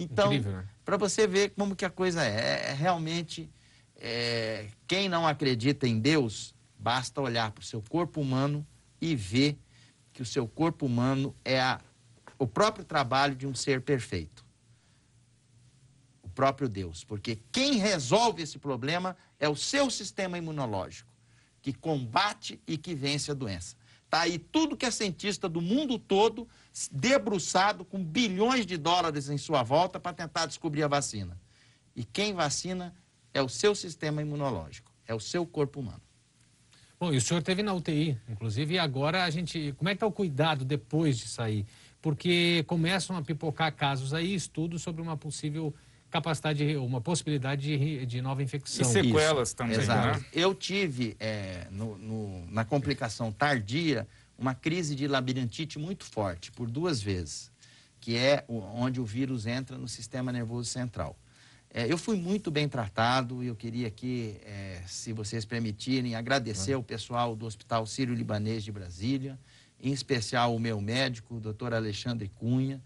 Então, 0.01 0.31
né? 0.31 0.65
para 0.85 0.95
você 0.95 1.27
ver 1.27 1.49
como 1.49 1.75
que 1.75 1.83
a 1.83 1.89
coisa 1.89 2.23
é, 2.23 2.29
é, 2.29 2.69
é 2.69 2.73
realmente, 2.73 3.49
é, 3.97 4.69
quem 4.87 5.09
não 5.09 5.27
acredita 5.27 5.85
em 5.85 5.99
Deus, 5.99 6.55
basta 6.77 7.19
olhar 7.19 7.51
para 7.51 7.61
o 7.61 7.65
seu 7.65 7.81
corpo 7.81 8.21
humano 8.21 8.65
e 9.01 9.13
ver 9.13 9.59
que 10.13 10.21
o 10.21 10.25
seu 10.25 10.47
corpo 10.47 10.85
humano 10.85 11.35
é 11.43 11.59
a, 11.59 11.81
o 12.37 12.47
próprio 12.47 12.85
trabalho 12.85 13.35
de 13.35 13.45
um 13.45 13.53
ser 13.53 13.81
perfeito. 13.81 14.45
O 16.23 16.29
próprio 16.29 16.69
Deus. 16.69 17.03
Porque 17.03 17.39
quem 17.51 17.75
resolve 17.75 18.41
esse 18.41 18.57
problema 18.57 19.17
é 19.37 19.49
o 19.49 19.55
seu 19.55 19.89
sistema 19.89 20.37
imunológico, 20.37 21.13
que 21.61 21.73
combate 21.73 22.61
e 22.65 22.77
que 22.77 22.95
vence 22.95 23.31
a 23.31 23.33
doença. 23.33 23.75
Está 24.05 24.21
aí 24.21 24.39
tudo 24.39 24.77
que 24.77 24.85
é 24.85 24.91
cientista 24.91 25.49
do 25.49 25.61
mundo 25.61 25.99
todo 25.99 26.47
debruçado 26.91 27.83
com 27.83 28.03
bilhões 28.03 28.65
de 28.65 28.77
dólares 28.77 29.29
em 29.29 29.37
sua 29.37 29.63
volta 29.63 29.99
para 29.99 30.13
tentar 30.13 30.45
descobrir 30.45 30.83
a 30.83 30.87
vacina. 30.87 31.39
E 31.95 32.03
quem 32.03 32.33
vacina 32.33 32.93
é 33.33 33.41
o 33.41 33.49
seu 33.49 33.75
sistema 33.75 34.21
imunológico, 34.21 34.91
é 35.07 35.13
o 35.13 35.19
seu 35.19 35.45
corpo 35.45 35.79
humano. 35.79 36.01
Bom, 36.99 37.13
e 37.13 37.17
o 37.17 37.21
senhor 37.21 37.41
teve 37.41 37.63
na 37.63 37.73
UTI, 37.73 38.17
inclusive, 38.27 38.73
e 38.73 38.79
agora 38.79 39.23
a 39.23 39.29
gente. 39.29 39.73
Como 39.77 39.87
é 39.89 39.93
que 39.93 39.97
está 39.97 40.07
o 40.07 40.11
cuidado 40.11 40.65
depois 40.65 41.17
de 41.17 41.27
sair? 41.27 41.65
Porque 42.01 42.63
começam 42.67 43.15
a 43.15 43.21
pipocar 43.21 43.73
casos 43.73 44.13
aí, 44.13 44.35
estudos 44.35 44.81
sobre 44.81 45.01
uma 45.01 45.15
possível 45.15 45.73
capacidade, 46.09 46.75
uma 46.77 46.99
possibilidade 46.99 47.61
de, 47.61 48.05
de 48.05 48.21
nova 48.21 48.43
infecção. 48.43 48.81
E 48.81 48.91
sequelas 48.91 49.49
Isso. 49.49 49.55
também, 49.55 49.77
Exato. 49.77 50.19
Né? 50.19 50.25
Eu 50.33 50.53
tive, 50.53 51.15
é, 51.19 51.67
no, 51.71 51.97
no, 51.97 52.45
na 52.51 52.65
complicação 52.65 53.31
tardia, 53.31 54.07
uma 54.39 54.55
crise 54.55 54.95
de 54.95 55.07
labirintite 55.07 55.77
muito 55.77 56.05
forte, 56.05 56.51
por 56.51 56.71
duas 56.71 57.01
vezes, 57.01 57.51
que 57.99 58.15
é 58.15 58.45
onde 58.47 59.01
o 59.01 59.05
vírus 59.05 59.45
entra 59.45 59.77
no 59.77 59.87
sistema 59.87 60.31
nervoso 60.31 60.69
central. 60.69 61.17
É, 61.71 61.91
eu 61.91 61.97
fui 61.97 62.15
muito 62.15 62.49
bem 62.49 62.67
tratado 62.67 63.43
e 63.43 63.47
eu 63.47 63.55
queria 63.55 63.87
aqui, 63.87 64.37
é, 64.43 64.81
se 64.87 65.13
vocês 65.13 65.45
permitirem, 65.45 66.15
agradecer 66.15 66.73
ao 66.73 66.81
pessoal 66.81 67.35
do 67.35 67.45
Hospital 67.45 67.85
Sírio-Libanês 67.85 68.63
de 68.63 68.71
Brasília, 68.71 69.37
em 69.79 69.91
especial 69.91 70.55
o 70.55 70.59
meu 70.59 70.81
médico, 70.81 71.35
o 71.35 71.39
doutor 71.39 71.73
Alexandre 71.73 72.31
Cunha, 72.39 72.81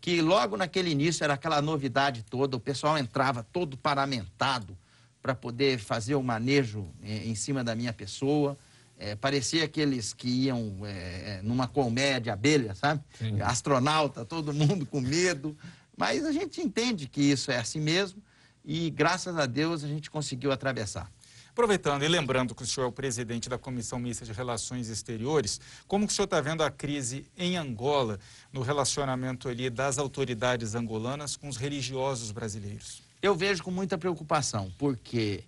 que 0.00 0.20
logo 0.22 0.56
naquele 0.56 0.90
início 0.90 1.24
era 1.24 1.34
aquela 1.34 1.60
novidade 1.60 2.22
toda, 2.22 2.56
o 2.56 2.60
pessoal 2.60 2.96
entrava 2.96 3.42
todo 3.42 3.76
paramentado 3.76 4.76
para 5.20 5.34
poder 5.34 5.78
fazer 5.78 6.14
o 6.14 6.22
manejo 6.22 6.88
é, 7.02 7.24
em 7.24 7.34
cima 7.34 7.64
da 7.64 7.74
minha 7.74 7.92
pessoa. 7.92 8.56
É, 8.98 9.14
parecia 9.14 9.64
aqueles 9.64 10.12
que 10.12 10.28
iam 10.28 10.84
é, 10.84 11.38
é 11.38 11.40
numa 11.42 11.68
colmeia 11.68 12.20
de 12.20 12.30
abelha, 12.30 12.74
sabe? 12.74 13.02
Sim. 13.16 13.40
Astronauta, 13.40 14.24
todo 14.24 14.52
mundo 14.52 14.84
com 14.84 15.00
medo. 15.00 15.56
Mas 15.96 16.24
a 16.24 16.32
gente 16.32 16.60
entende 16.60 17.08
que 17.08 17.20
isso 17.20 17.50
é 17.50 17.58
assim 17.58 17.80
mesmo 17.80 18.22
e, 18.64 18.90
graças 18.90 19.36
a 19.38 19.46
Deus, 19.46 19.82
a 19.82 19.88
gente 19.88 20.10
conseguiu 20.10 20.52
atravessar. 20.52 21.10
Aproveitando 21.50 22.04
e 22.04 22.08
lembrando 22.08 22.54
que 22.54 22.62
o 22.62 22.66
senhor 22.66 22.86
é 22.86 22.88
o 22.88 22.92
presidente 22.92 23.48
da 23.48 23.58
Comissão 23.58 23.98
Mista 23.98 24.24
de 24.24 24.32
Relações 24.32 24.88
Exteriores, 24.88 25.60
como 25.88 26.06
que 26.06 26.12
o 26.12 26.14
senhor 26.14 26.26
está 26.26 26.40
vendo 26.40 26.62
a 26.62 26.70
crise 26.70 27.26
em 27.36 27.56
Angola, 27.56 28.20
no 28.52 28.62
relacionamento 28.62 29.48
ali 29.48 29.68
das 29.70 29.98
autoridades 29.98 30.74
angolanas 30.74 31.34
com 31.34 31.48
os 31.48 31.56
religiosos 31.56 32.30
brasileiros? 32.30 33.02
Eu 33.20 33.34
vejo 33.34 33.64
com 33.64 33.72
muita 33.72 33.98
preocupação, 33.98 34.70
porque, 34.78 35.42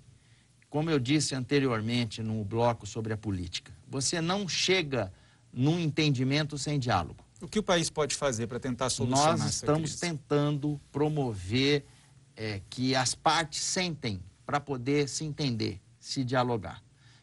como 0.71 0.89
eu 0.89 0.99
disse 0.99 1.35
anteriormente 1.35 2.23
no 2.23 2.43
bloco 2.45 2.87
sobre 2.87 3.13
a 3.13 3.17
política, 3.17 3.73
você 3.87 4.21
não 4.21 4.49
chega 4.49 5.13
num 5.53 5.79
entendimento 5.79 6.57
sem 6.57 6.79
diálogo. 6.79 7.23
O 7.43 7.49
que 7.49 7.59
o 7.59 7.63
país 7.63 7.91
pode 7.91 8.15
fazer 8.15 8.47
para 8.47 8.61
tentar 8.61 8.89
solucionar 8.89 9.39
Nós 9.39 9.51
estamos 9.51 9.97
tentando 9.97 10.81
promover 10.93 11.85
é, 12.37 12.61
que 12.71 12.95
as 12.95 13.15
partes 13.15 13.61
sentem 13.61 14.23
para 14.47 14.61
poder 14.61 15.09
se 15.09 15.25
entender 15.25 15.81
se 16.01 16.25
dialogar. 16.25 16.83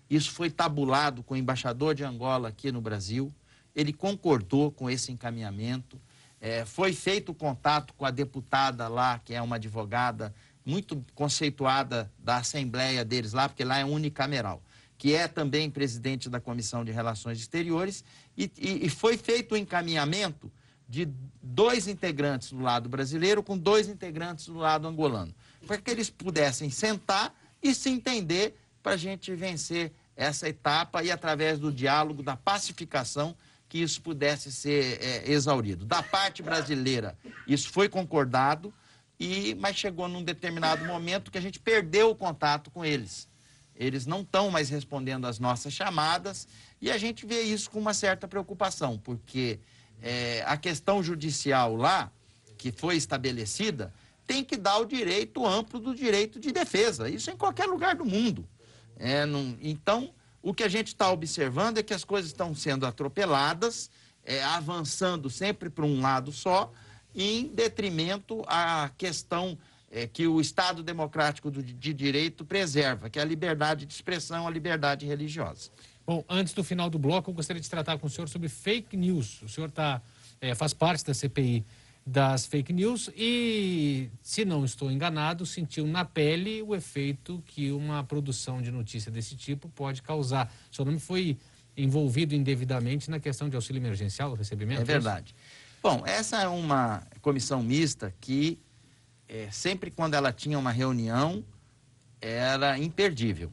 Isso 0.09 0.31
foi 0.31 0.49
tabulado 0.49 1.23
com 1.23 1.33
o 1.33 1.37
embaixador 1.37 1.95
de 1.95 2.03
Angola 2.03 2.49
aqui 2.49 2.71
no 2.71 2.79
Brasil, 2.79 3.33
ele 3.75 3.91
concordou 3.91 4.71
com 4.71 4.89
esse 4.89 5.11
encaminhamento. 5.11 5.99
É, 6.39 6.63
foi 6.63 6.93
feito 6.93 7.33
contato 7.33 7.93
com 7.95 8.05
a 8.05 8.11
deputada 8.11 8.87
lá, 8.87 9.19
que 9.19 9.33
é 9.33 9.41
uma 9.41 9.57
advogada 9.57 10.33
muito 10.67 11.01
conceituada 11.15 12.11
da 12.19 12.37
Assembleia 12.37 13.05
deles 13.05 13.31
lá, 13.31 13.47
porque 13.47 13.63
lá 13.63 13.79
é 13.79 13.85
unicameral, 13.85 14.61
que 14.97 15.13
é 15.13 15.25
também 15.25 15.71
presidente 15.71 16.29
da 16.29 16.41
Comissão 16.41 16.83
de 16.83 16.91
Relações 16.91 17.39
Exteriores, 17.39 18.03
e, 18.37 18.51
e, 18.57 18.85
e 18.85 18.89
foi 18.89 19.17
feito 19.17 19.53
o 19.53 19.57
encaminhamento 19.57 20.51
de 20.89 21.07
dois 21.41 21.87
integrantes 21.87 22.51
do 22.51 22.59
lado 22.59 22.89
brasileiro 22.89 23.41
com 23.41 23.57
dois 23.57 23.87
integrantes 23.87 24.47
do 24.47 24.57
lado 24.57 24.85
angolano, 24.85 25.33
para 25.65 25.77
que 25.77 25.89
eles 25.89 26.09
pudessem 26.09 26.69
sentar 26.69 27.33
e 27.63 27.73
se 27.73 27.89
entender 27.89 28.57
para 28.83 28.93
a 28.93 28.97
gente 28.97 29.33
vencer 29.33 29.93
essa 30.17 30.49
etapa 30.49 31.01
e, 31.01 31.09
através 31.11 31.59
do 31.59 31.71
diálogo, 31.71 32.21
da 32.21 32.35
pacificação, 32.35 33.33
que 33.69 33.77
isso 33.77 34.01
pudesse 34.01 34.51
ser 34.51 34.99
é, 35.01 35.31
exaurido. 35.31 35.85
Da 35.85 36.03
parte 36.03 36.43
brasileira, 36.43 37.17
isso 37.47 37.69
foi 37.69 37.87
concordado, 37.87 38.73
e, 39.19 39.55
mas 39.55 39.75
chegou 39.75 40.07
num 40.07 40.23
determinado 40.23 40.85
momento 40.85 41.31
que 41.31 41.37
a 41.37 41.41
gente 41.41 41.59
perdeu 41.59 42.11
o 42.11 42.15
contato 42.15 42.69
com 42.69 42.85
eles. 42.85 43.27
eles 43.75 44.05
não 44.05 44.21
estão 44.21 44.49
mais 44.49 44.69
respondendo 44.69 45.25
às 45.25 45.39
nossas 45.39 45.73
chamadas 45.73 46.47
e 46.81 46.91
a 46.91 46.97
gente 46.97 47.25
vê 47.25 47.41
isso 47.41 47.69
com 47.69 47.79
uma 47.79 47.93
certa 47.93 48.27
preocupação, 48.27 48.97
porque 48.97 49.59
é, 50.01 50.43
a 50.45 50.57
questão 50.57 51.01
judicial 51.01 51.75
lá, 51.75 52.11
que 52.57 52.71
foi 52.71 52.95
estabelecida, 52.95 53.93
tem 54.25 54.43
que 54.43 54.57
dar 54.57 54.77
o 54.77 54.85
direito 54.85 55.45
amplo 55.45 55.79
do 55.79 55.95
direito 55.95 56.39
de 56.39 56.51
defesa. 56.51 57.09
Isso 57.09 57.31
em 57.31 57.37
qualquer 57.37 57.65
lugar 57.65 57.95
do 57.95 58.05
mundo. 58.05 58.47
É, 58.97 59.25
não, 59.25 59.57
então, 59.61 60.13
o 60.41 60.53
que 60.53 60.63
a 60.63 60.67
gente 60.67 60.87
está 60.87 61.11
observando 61.11 61.77
é 61.77 61.83
que 61.83 61.93
as 61.93 62.03
coisas 62.03 62.31
estão 62.31 62.53
sendo 62.53 62.85
atropeladas, 62.85 63.89
é, 64.23 64.43
avançando 64.43 65.29
sempre 65.29 65.69
para 65.69 65.85
um 65.85 66.01
lado 66.01 66.31
só, 66.31 66.71
em 67.17 67.47
detrimento 67.47 68.43
à 68.47 68.91
questão 68.95 69.57
é, 69.91 70.05
que 70.05 70.27
o 70.27 70.39
Estado 70.39 70.83
democrático 70.83 71.49
de 71.51 71.93
direito 71.93 72.45
preserva, 72.45 73.09
que 73.09 73.17
é 73.17 73.21
a 73.21 73.25
liberdade 73.25 73.85
de 73.85 73.93
expressão, 73.93 74.47
a 74.47 74.51
liberdade 74.51 75.05
religiosa. 75.05 75.71
Bom, 76.05 76.23
antes 76.29 76.53
do 76.53 76.63
final 76.63 76.89
do 76.89 76.99
bloco, 76.99 77.31
eu 77.31 77.33
gostaria 77.33 77.61
de 77.61 77.69
tratar 77.69 77.97
com 77.97 78.07
o 78.07 78.09
senhor 78.09 78.29
sobre 78.29 78.47
fake 78.47 78.95
news. 78.95 79.41
O 79.41 79.49
senhor 79.49 79.71
tá, 79.71 80.01
é, 80.39 80.53
faz 80.53 80.73
parte 80.73 81.03
da 81.03 81.13
CPI 81.13 81.65
das 82.05 82.45
fake 82.45 82.71
news 82.71 83.09
e, 83.17 84.09
se 84.21 84.45
não 84.45 84.63
estou 84.63 84.89
enganado, 84.89 85.45
sentiu 85.45 85.85
na 85.85 86.05
pele 86.05 86.61
o 86.61 86.73
efeito 86.73 87.43
que 87.45 87.71
uma 87.73 88.01
produção 88.03 88.61
de 88.61 88.71
notícia 88.71 89.11
desse 89.11 89.35
tipo 89.35 89.67
pode 89.69 90.01
causar. 90.01 90.49
O 90.71 90.75
senhor 90.75 90.89
não 90.89 90.99
foi 90.99 91.37
envolvido 91.75 92.33
indevidamente 92.33 93.09
na 93.09 93.19
questão 93.19 93.49
de 93.49 93.55
auxílio 93.55 93.79
emergencial, 93.79 94.33
recebimento? 94.33 94.81
É 94.81 94.85
verdade. 94.85 95.35
Bom, 95.81 96.03
essa 96.05 96.41
é 96.41 96.47
uma 96.47 97.03
comissão 97.21 97.61
mista 97.61 98.13
que, 98.19 98.59
é, 99.27 99.49
sempre 99.51 99.91
quando 99.91 100.15
ela 100.15 100.33
tinha 100.33 100.57
uma 100.57 100.71
reunião, 100.71 101.43
era 102.19 102.77
imperdível, 102.79 103.51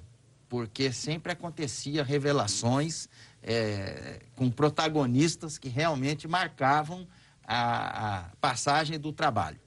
porque 0.48 0.92
sempre 0.92 1.32
acontecia 1.32 2.02
revelações 2.02 3.08
é, 3.42 4.20
com 4.34 4.50
protagonistas 4.50 5.58
que 5.58 5.68
realmente 5.68 6.26
marcavam 6.26 7.06
a, 7.46 8.18
a 8.18 8.22
passagem 8.40 8.98
do 8.98 9.12
trabalho. 9.12 9.60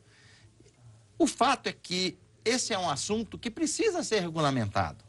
O 1.17 1.27
fato 1.27 1.67
é 1.67 1.73
que 1.73 2.17
esse 2.43 2.73
é 2.73 2.79
um 2.79 2.89
assunto 2.89 3.37
que 3.37 3.51
precisa 3.51 4.03
ser 4.03 4.21
regulamentado. 4.21 5.03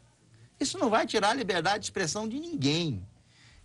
Isso 0.59 0.77
não 0.77 0.89
vai 0.89 1.07
tirar 1.07 1.29
a 1.29 1.33
liberdade 1.33 1.79
de 1.79 1.85
expressão 1.85 2.27
de 2.27 2.39
ninguém. 2.39 3.05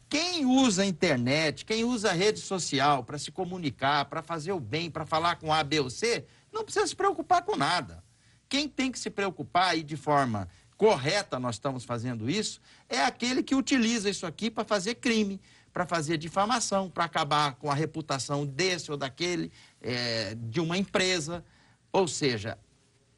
Quem 0.08 0.44
usa 0.44 0.82
a 0.82 0.86
internet, 0.86 1.64
quem 1.64 1.84
usa 1.84 2.10
a 2.10 2.12
rede 2.12 2.40
social 2.40 3.02
para 3.02 3.18
se 3.18 3.32
comunicar, 3.32 4.04
para 4.04 4.22
fazer 4.22 4.52
o 4.52 4.60
bem, 4.60 4.90
para 4.90 5.06
falar 5.06 5.36
com 5.36 5.52
A, 5.52 5.62
B 5.64 5.80
ou 5.80 5.90
C, 5.90 6.24
não 6.52 6.64
precisa 6.64 6.86
se 6.86 6.94
preocupar 6.94 7.42
com 7.42 7.56
nada. 7.56 8.04
Quem 8.48 8.68
tem 8.68 8.92
que 8.92 8.98
se 8.98 9.10
preocupar 9.10 9.76
e 9.76 9.82
de 9.82 9.96
forma 9.96 10.48
correta 10.76 11.38
nós 11.38 11.56
estamos 11.56 11.84
fazendo 11.84 12.28
isso, 12.28 12.60
é 12.88 13.00
aquele 13.02 13.42
que 13.42 13.54
utiliza 13.54 14.10
isso 14.10 14.26
aqui 14.26 14.50
para 14.50 14.64
fazer 14.64 14.96
crime, 14.96 15.40
para 15.72 15.86
fazer 15.86 16.18
difamação, 16.18 16.88
para 16.88 17.04
acabar 17.04 17.54
com 17.54 17.70
a 17.70 17.74
reputação 17.74 18.46
desse 18.46 18.90
ou 18.90 18.96
daquele, 18.96 19.50
é, 19.82 20.36
de 20.36 20.60
uma 20.60 20.78
empresa. 20.78 21.44
Ou 21.92 22.06
seja, 22.06 22.58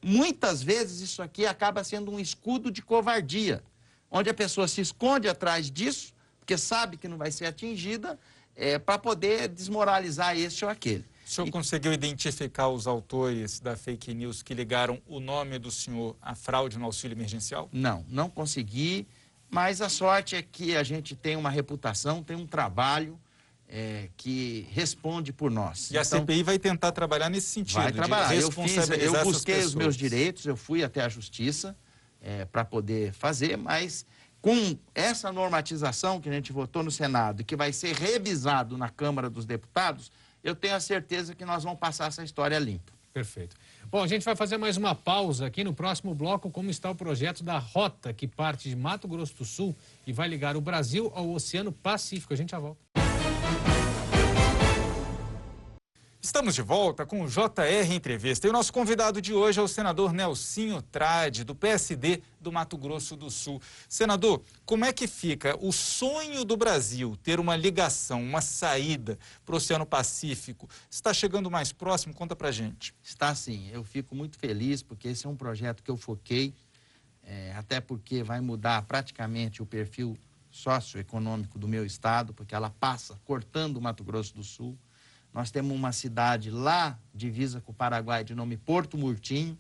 muitas 0.03 0.63
vezes 0.63 1.01
isso 1.01 1.23
aqui 1.23 1.45
acaba 1.45 1.85
sendo 1.85 2.11
um 2.11 2.19
escudo 2.21 2.71
de 2.71 2.81
covardia, 2.81 3.63
onde 4.11 4.31
a 4.31 4.35
pessoa 4.35 4.69
se 4.69 4.81
esconde 4.81 5.29
atrás 5.29 5.71
disso, 5.71 6.15
porque 6.47 6.57
sabe 6.57 6.97
que 6.97 7.09
não 7.09 7.19
vai 7.19 7.33
ser 7.33 7.47
atingida, 7.47 8.17
é, 8.55 8.79
para 8.79 8.99
poder 8.99 9.49
desmoralizar 9.49 10.39
este 10.39 10.65
ou 10.65 10.71
aquele. 10.71 11.05
O 11.27 11.29
senhor 11.29 11.49
e... 11.49 11.51
conseguiu 11.51 11.93
identificar 11.93 12.69
os 12.69 12.87
autores 12.87 13.59
da 13.59 13.77
fake 13.77 14.15
news 14.15 14.43
que 14.43 14.55
ligaram 14.55 15.03
o 15.09 15.19
nome 15.19 15.59
do 15.59 15.73
senhor 15.73 16.17
à 16.23 16.37
fraude 16.37 16.79
no 16.79 16.85
auxílio 16.85 17.17
emergencial? 17.17 17.69
Não, 17.73 18.07
não 18.09 18.31
consegui. 18.31 19.09
Mas 19.51 19.81
a 19.81 19.89
sorte 19.89 20.37
é 20.37 20.43
que 20.43 20.77
a 20.77 20.85
gente 20.85 21.17
tem 21.17 21.35
uma 21.35 21.51
reputação, 21.51 22.23
tem 22.23 22.37
um 22.37 22.47
trabalho 22.47 23.19
é, 23.69 24.09
que 24.17 24.69
responde 24.71 25.33
por 25.33 25.51
nós. 25.51 25.91
E 25.91 25.99
então, 25.99 26.01
a 26.01 26.05
CPI 26.05 26.45
vai 26.45 26.59
tentar 26.61 26.93
trabalhar 26.93 27.29
nesse 27.29 27.49
sentido. 27.49 27.83
Vai 27.83 27.93
trabalhar. 27.93 28.35
Eu, 28.37 28.53
fiz, 28.53 28.89
eu 28.89 29.25
busquei 29.25 29.59
os 29.65 29.75
meus 29.75 29.97
direitos, 29.97 30.47
eu 30.47 30.57
fui 30.57 30.85
até 30.85 31.01
a 31.03 31.09
justiça 31.09 31.77
é, 32.21 32.45
para 32.45 32.65
poder 32.65 33.13
fazer, 33.13 33.57
mas 33.57 34.07
com 34.47 34.79
essa 34.95 35.33
normatização 35.33 36.21
que 36.21 36.29
a 36.29 36.33
gente 36.33 36.53
votou 36.53 36.81
no 36.81 36.91
Senado 36.93 37.41
e 37.41 37.45
que 37.45 37.57
vai 37.57 37.73
ser 37.73 37.97
revisado 37.97 38.79
na 38.79 38.89
Câmara 38.89 39.29
dos 39.29 39.45
Deputados, 39.45 40.13
eu 40.45 40.55
tenho 40.55 40.77
a 40.77 40.79
certeza 40.79 41.35
que 41.35 41.45
nós 41.45 41.65
vamos 41.65 41.81
passar 41.81 42.07
essa 42.07 42.23
história 42.23 42.57
limpa. 42.57 42.93
Perfeito. 43.13 43.57
Bom, 43.91 44.05
a 44.05 44.07
gente 44.07 44.25
vai 44.25 44.37
fazer 44.37 44.57
mais 44.57 44.77
uma 44.77 44.95
pausa 44.95 45.47
aqui 45.47 45.65
no 45.65 45.75
próximo 45.75 46.15
bloco, 46.15 46.49
como 46.49 46.71
está 46.71 46.89
o 46.89 46.95
projeto 46.95 47.43
da 47.43 47.59
Rota, 47.59 48.13
que 48.13 48.29
parte 48.29 48.69
de 48.69 48.77
Mato 48.77 49.09
Grosso 49.09 49.35
do 49.35 49.45
Sul 49.45 49.75
e 50.07 50.13
vai 50.13 50.29
ligar 50.29 50.57
o 50.57 50.61
Brasil 50.61 51.11
ao 51.13 51.29
Oceano 51.33 51.73
Pacífico. 51.73 52.33
A 52.33 52.37
gente 52.37 52.53
já 52.53 52.61
volta. 52.61 52.79
Estamos 56.27 56.57
de 56.57 56.61
volta 56.61 57.07
com 57.07 57.23
o 57.23 57.29
JR 57.29 57.95
Entrevista 57.95 58.49
e 58.49 58.51
o 58.51 58.53
nosso 58.53 58.73
convidado 58.73 59.23
de 59.23 59.33
hoje 59.33 59.61
é 59.61 59.63
o 59.63 59.69
senador 59.69 60.13
Nelsinho 60.13 60.83
Trade, 60.83 61.45
do 61.45 61.55
PSD 61.55 62.21
do 62.41 62.51
Mato 62.51 62.77
Grosso 62.77 63.15
do 63.15 63.31
Sul. 63.31 63.63
Senador, 63.89 64.43
como 64.65 64.85
é 64.85 64.93
que 64.93 65.07
fica 65.07 65.57
o 65.65 65.71
sonho 65.71 66.45
do 66.45 66.57
Brasil 66.57 67.17
ter 67.23 67.39
uma 67.39 67.55
ligação, 67.55 68.21
uma 68.21 68.41
saída 68.41 69.17
para 69.45 69.55
o 69.55 69.57
Oceano 69.59 69.87
Pacífico? 69.87 70.69
Está 70.91 71.15
chegando 71.15 71.49
mais 71.49 71.71
próximo? 71.73 72.13
Conta 72.13 72.35
para 72.35 72.51
gente. 72.51 72.93
Está 73.05 73.33
sim, 73.33 73.71
eu 73.73 73.85
fico 73.85 74.13
muito 74.17 74.37
feliz 74.37 74.83
porque 74.83 75.07
esse 75.07 75.29
é 75.29 75.31
um 75.31 75.37
projeto 75.37 75.81
que 75.81 75.91
eu 75.93 75.97
foquei, 75.97 76.53
é, 77.23 77.53
até 77.53 77.81
porque 77.81 78.25
vai 78.25 78.41
mudar 78.41 78.83
praticamente 78.83 79.63
o 79.63 79.67
perfil 79.67 80.19
socioeconômico 80.51 81.57
do 81.57 81.69
meu 81.69 81.87
estado, 81.87 82.35
porque 82.35 82.53
ela 82.53 82.69
passa 82.69 83.17
cortando 83.25 83.77
o 83.77 83.81
Mato 83.81 84.03
Grosso 84.03 84.35
do 84.35 84.43
Sul 84.43 84.77
nós 85.37 85.51
temos 85.51 85.77
uma 85.77 85.93
cidade 85.93 86.51
lá, 86.51 86.99
divisa 87.15 87.61
com 87.61 87.71
o 87.71 87.75
Paraguai, 87.75 88.25
de 88.25 88.35
nome 88.35 88.57
Porto 88.57 88.97
Murtinho, 88.97 89.59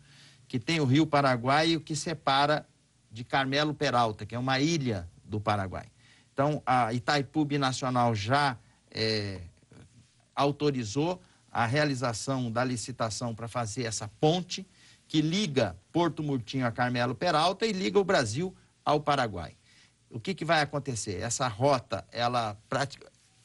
que 0.48 0.58
tem 0.58 0.80
o 0.80 0.86
rio 0.86 1.06
Paraguai 1.06 1.68
e 1.68 1.76
o 1.76 1.82
que 1.82 1.94
separa 1.94 2.66
de 3.12 3.22
Carmelo 3.22 3.74
Peralta, 3.74 4.24
que 4.24 4.34
é 4.34 4.38
uma 4.38 4.58
ilha 4.58 5.06
do 5.22 5.38
Paraguai. 5.38 5.84
Então, 6.32 6.62
a 6.64 6.94
Itaipu 6.94 7.46
Nacional 7.58 8.14
já 8.14 8.56
é, 8.90 9.42
autorizou 10.34 11.20
a 11.52 11.66
realização 11.66 12.50
da 12.50 12.64
licitação 12.64 13.34
para 13.34 13.46
fazer 13.46 13.82
essa 13.82 14.08
ponte 14.18 14.66
que 15.06 15.20
liga 15.20 15.76
Porto 15.92 16.22
Murtinho 16.22 16.66
a 16.66 16.72
Carmelo 16.72 17.14
Peralta 17.14 17.66
e 17.66 17.72
liga 17.72 17.98
o 17.98 18.04
Brasil 18.04 18.56
ao 18.82 18.98
Paraguai. 18.98 19.54
O 20.10 20.18
que, 20.18 20.34
que 20.34 20.44
vai 20.44 20.62
acontecer? 20.62 21.20
Essa 21.20 21.46
rota, 21.48 22.02
ela 22.10 22.56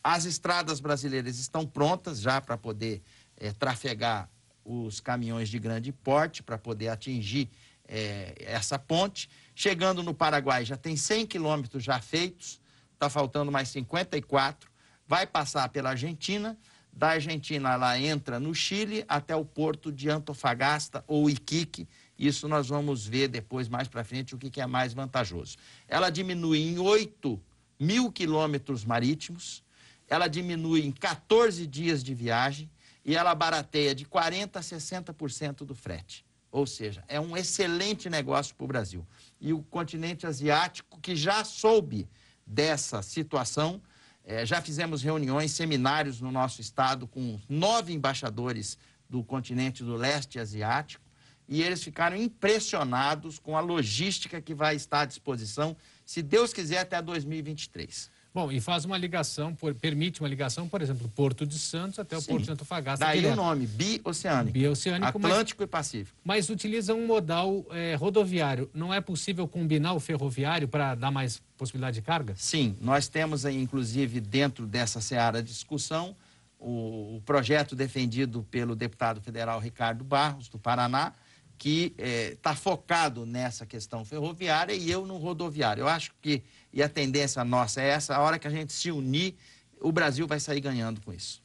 as 0.04 0.26
estradas 0.26 0.80
brasileiras 0.80 1.38
estão 1.38 1.66
prontas 1.66 2.20
já 2.20 2.42
para 2.42 2.58
poder 2.58 3.02
é, 3.38 3.52
trafegar 3.52 4.30
os 4.64 5.00
caminhões 5.00 5.50
de 5.50 5.60
grande 5.60 5.92
porte, 5.92 6.44
para 6.44 6.58
poder 6.58 6.90
atingir 6.90 7.50
é, 7.88 8.34
essa 8.40 8.80
ponte. 8.80 9.30
Chegando 9.54 10.02
no 10.02 10.14
Paraguai, 10.14 10.64
já 10.66 10.78
tem 10.78 10.96
100 10.96 11.28
quilômetros 11.28 11.84
já 11.84 12.00
feitos, 12.00 12.60
está 12.94 13.10
faltando 13.10 13.52
mais 13.52 13.70
54. 13.70 14.70
Vai 15.08 15.28
passar 15.28 15.68
pela 15.70 15.90
Argentina, 15.90 16.58
da 16.94 17.10
Argentina 17.10 17.74
ela 17.74 17.98
entra 18.00 18.40
no 18.40 18.54
Chile 18.54 19.06
até 19.08 19.36
o 19.36 19.46
porto 19.46 19.92
de 19.92 20.10
Antofagasta 20.10 21.04
ou 21.08 21.30
Iquique. 21.30 21.88
Isso 22.18 22.48
nós 22.48 22.68
vamos 22.68 23.06
ver 23.06 23.28
depois, 23.28 23.68
mais 23.68 23.88
para 23.88 24.04
frente, 24.04 24.36
o 24.36 24.38
que, 24.38 24.50
que 24.50 24.62
é 24.62 24.68
mais 24.68 24.94
vantajoso. 24.94 25.58
Ela 25.88 26.10
diminui 26.10 26.60
em 26.60 26.80
8 26.80 27.42
mil 27.80 28.12
quilômetros 28.12 28.86
marítimos, 28.86 29.64
ela 30.12 30.28
diminui 30.28 30.86
em 30.86 30.91
14 30.91 31.65
dias 31.65 32.04
de 32.04 32.13
viagem 32.13 32.69
e 33.06 33.15
ela 33.15 33.34
barateia 33.34 33.95
de 33.95 34.06
40% 34.06 34.58
a 34.58 34.60
60% 34.60 35.63
do 35.63 35.74
frete. 35.74 36.26
Ou 36.52 36.67
seja, 36.67 37.02
é 37.08 37.17
um 37.17 37.38
excelente 37.38 38.10
negócio 38.10 38.54
para 38.54 38.65
o 38.65 38.67
Brasil. 38.67 39.08
E 39.39 39.54
o 39.54 39.63
continente 39.63 40.28
asiático, 40.28 41.00
que 41.00 41.15
já 41.15 41.45
soube 41.45 42.10
dessa 42.45 43.02
situação, 43.02 43.82
é, 44.26 44.45
já 44.45 44.62
fizemos 44.62 45.02
reuniões, 45.02 45.54
seminários 45.54 46.19
no 46.19 46.30
nosso 46.30 46.60
estado 46.60 47.08
com 47.08 47.39
nove 47.47 47.93
embaixadores 47.93 48.78
do 49.10 49.24
continente 49.24 49.82
do 49.82 49.95
leste 49.95 50.39
asiático, 50.39 51.06
e 51.47 51.63
eles 51.63 51.82
ficaram 51.82 52.17
impressionados 52.17 53.39
com 53.39 53.56
a 53.56 53.62
logística 53.62 54.41
que 54.41 54.54
vai 54.54 54.76
estar 54.76 55.02
à 55.02 55.06
disposição, 55.06 55.76
se 56.06 56.21
Deus 56.21 56.52
quiser, 56.52 56.80
até 56.80 57.02
2023. 57.02 58.11
Bom, 58.34 58.50
e 58.50 58.62
faz 58.62 58.86
uma 58.86 58.98
ligação, 58.98 59.54
por, 59.54 59.74
permite 59.76 60.22
uma 60.22 60.30
ligação, 60.30 60.67
por 60.67 60.82
exemplo, 60.82 61.04
do 61.04 61.10
Porto 61.10 61.46
de 61.46 61.60
Santos 61.60 62.00
até 62.00 62.15
o 62.15 62.22
Sim. 62.22 62.32
Porto 62.32 62.46
de 62.46 62.52
Antofagasta. 62.52 63.06
Daí 63.06 63.20
direto. 63.20 63.34
o 63.34 63.36
nome, 63.36 63.67
bioceânico. 63.67 64.54
Bioceânico. 64.54 65.17
Atlântico 65.17 65.62
mas, 65.62 65.67
e 65.67 65.70
Pacífico. 65.70 66.17
Mas 66.24 66.50
utiliza 66.50 66.94
um 66.94 67.06
modal 67.06 67.65
é, 67.72 67.94
rodoviário. 67.96 68.70
Não 68.74 68.94
é 68.94 69.02
possível 69.02 69.48
combinar 69.48 69.94
o 69.94 70.00
ferroviário 70.00 70.67
para 70.67 70.96
dar 70.96 71.12
mais 71.12 71.41
possibilidade 71.58 71.96
de 71.96 72.02
carga? 72.02 72.34
Sim, 72.38 72.76
nós 72.80 73.10
temos 73.10 73.46
aí, 73.46 73.62
inclusive, 73.62 74.22
dentro 74.22 74.65
dessa 74.65 75.02
seara 75.02 75.44
de 75.44 75.50
discussão, 75.50 76.15
o, 76.58 77.17
o 77.17 77.22
projeto 77.26 77.76
defendido 77.76 78.44
pelo 78.50 78.76
deputado 78.76 79.20
federal 79.20 79.60
Ricardo 79.60 80.06
Barros, 80.06 80.48
do 80.48 80.58
Paraná, 80.58 81.13
que 81.62 81.94
está 81.98 82.56
focado 82.56 83.24
nessa 83.24 83.67
questão 83.67 84.04
ferroviária 84.04 84.74
e 84.74 84.89
eu 84.89 85.06
no 85.06 85.17
rodoviário. 85.17 85.82
Eu 85.82 85.88
acho 85.88 86.12
que, 86.20 86.41
e 86.73 86.81
a 86.81 86.89
tendência 86.89 87.43
nossa 87.43 87.81
é 87.81 87.89
essa, 87.89 88.15
a 88.15 88.21
hora 88.21 88.39
que 88.39 88.47
a 88.47 88.51
gente 88.51 88.71
se 88.73 88.91
unir, 88.91 89.36
o 89.79 89.91
Brasil 89.91 90.27
vai 90.27 90.39
sair 90.39 90.62
ganhando 90.62 91.01
com 91.01 91.13
isso. 91.13 91.41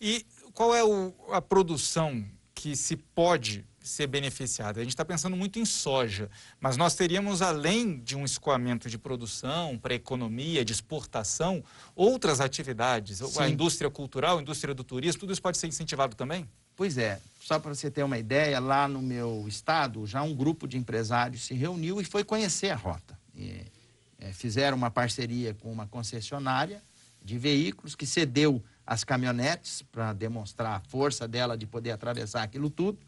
E 0.00 0.26
qual 0.52 0.74
é 0.74 0.84
o, 0.84 1.14
a 1.30 1.40
produção 1.40 2.24
que 2.54 2.76
se 2.76 2.96
pode 2.96 3.64
ser 3.80 4.06
beneficiada? 4.06 4.80
A 4.80 4.82
gente 4.82 4.92
está 4.92 5.04
pensando 5.04 5.36
muito 5.36 5.58
em 5.58 5.64
soja, 5.64 6.28
mas 6.60 6.76
nós 6.76 6.94
teríamos, 6.94 7.40
além 7.40 7.98
de 8.00 8.16
um 8.16 8.24
escoamento 8.24 8.90
de 8.90 8.98
produção 8.98 9.78
para 9.78 9.94
economia, 9.94 10.64
de 10.64 10.72
exportação, 10.72 11.64
outras 11.94 12.40
atividades. 12.40 13.18
Sim. 13.18 13.40
A 13.40 13.48
indústria 13.48 13.90
cultural, 13.90 14.38
a 14.38 14.42
indústria 14.42 14.74
do 14.74 14.84
turismo, 14.84 15.20
tudo 15.20 15.32
isso 15.32 15.42
pode 15.42 15.56
ser 15.56 15.66
incentivado 15.66 16.14
também? 16.14 16.48
Pois 16.74 16.98
é. 16.98 17.20
Só 17.40 17.58
para 17.58 17.74
você 17.74 17.90
ter 17.90 18.02
uma 18.02 18.18
ideia, 18.18 18.58
lá 18.58 18.86
no 18.88 19.00
meu 19.00 19.46
estado, 19.48 20.06
já 20.06 20.22
um 20.22 20.34
grupo 20.34 20.66
de 20.66 20.76
empresários 20.76 21.46
se 21.46 21.54
reuniu 21.54 22.00
e 22.00 22.04
foi 22.04 22.24
conhecer 22.24 22.70
a 22.70 22.76
rota. 22.76 23.18
E, 23.34 23.62
é, 24.18 24.32
fizeram 24.32 24.76
uma 24.76 24.90
parceria 24.90 25.54
com 25.54 25.70
uma 25.72 25.86
concessionária 25.86 26.82
de 27.22 27.38
veículos 27.38 27.94
que 27.94 28.06
cedeu 28.06 28.62
as 28.86 29.02
caminhonetes 29.02 29.82
para 29.82 30.12
demonstrar 30.12 30.76
a 30.76 30.80
força 30.80 31.26
dela 31.26 31.56
de 31.56 31.66
poder 31.66 31.90
atravessar 31.90 32.42
aquilo 32.42 32.70
tudo. 32.70 32.98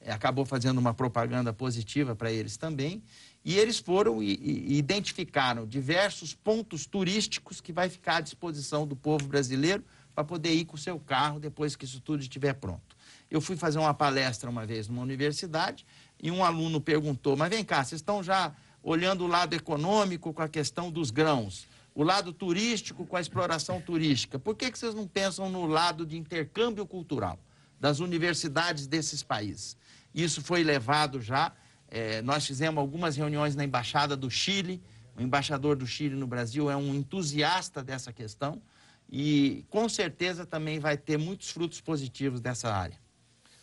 É, 0.00 0.12
acabou 0.12 0.44
fazendo 0.44 0.78
uma 0.78 0.92
propaganda 0.92 1.52
positiva 1.52 2.16
para 2.16 2.32
eles 2.32 2.56
também. 2.56 3.02
E 3.44 3.56
eles 3.56 3.78
foram 3.78 4.22
e, 4.22 4.34
e, 4.34 4.78
identificaram 4.78 5.66
diversos 5.66 6.34
pontos 6.34 6.84
turísticos 6.84 7.60
que 7.60 7.72
vai 7.72 7.88
ficar 7.88 8.16
à 8.16 8.20
disposição 8.20 8.86
do 8.86 8.96
povo 8.96 9.26
brasileiro 9.26 9.84
para 10.14 10.24
poder 10.24 10.52
ir 10.52 10.64
com 10.64 10.76
o 10.76 10.78
seu 10.78 10.98
carro 10.98 11.38
depois 11.38 11.76
que 11.76 11.84
isso 11.84 12.00
tudo 12.00 12.20
estiver 12.20 12.54
pronto. 12.54 12.96
Eu 13.30 13.40
fui 13.40 13.56
fazer 13.56 13.78
uma 13.78 13.94
palestra 13.94 14.50
uma 14.50 14.66
vez 14.66 14.88
numa 14.88 15.02
universidade 15.02 15.86
e 16.20 16.30
um 16.30 16.44
aluno 16.44 16.80
perguntou: 16.80 17.36
Mas 17.36 17.48
vem 17.48 17.64
cá, 17.64 17.84
vocês 17.84 18.00
estão 18.00 18.22
já 18.22 18.52
olhando 18.82 19.24
o 19.24 19.26
lado 19.26 19.54
econômico 19.54 20.32
com 20.32 20.42
a 20.42 20.48
questão 20.48 20.90
dos 20.90 21.10
grãos? 21.10 21.68
o 21.94 22.02
lado 22.02 22.32
turístico 22.32 23.04
com 23.04 23.16
a 23.16 23.20
exploração 23.20 23.80
turística. 23.80 24.38
Por 24.38 24.54
que, 24.54 24.70
que 24.70 24.78
vocês 24.78 24.94
não 24.94 25.06
pensam 25.06 25.50
no 25.50 25.66
lado 25.66 26.06
de 26.06 26.16
intercâmbio 26.16 26.86
cultural 26.86 27.38
das 27.78 28.00
universidades 28.00 28.86
desses 28.86 29.22
países? 29.22 29.76
Isso 30.14 30.40
foi 30.42 30.62
levado 30.62 31.20
já. 31.20 31.52
É, 31.88 32.22
nós 32.22 32.46
fizemos 32.46 32.78
algumas 32.78 33.16
reuniões 33.16 33.56
na 33.56 33.64
Embaixada 33.64 34.16
do 34.16 34.30
Chile. 34.30 34.82
O 35.16 35.22
embaixador 35.22 35.76
do 35.76 35.86
Chile 35.86 36.14
no 36.14 36.26
Brasil 36.26 36.70
é 36.70 36.76
um 36.76 36.94
entusiasta 36.94 37.82
dessa 37.82 38.12
questão 38.12 38.62
e 39.10 39.64
com 39.68 39.88
certeza 39.88 40.46
também 40.46 40.78
vai 40.78 40.96
ter 40.96 41.18
muitos 41.18 41.50
frutos 41.50 41.80
positivos 41.80 42.40
dessa 42.40 42.72
área. 42.72 42.96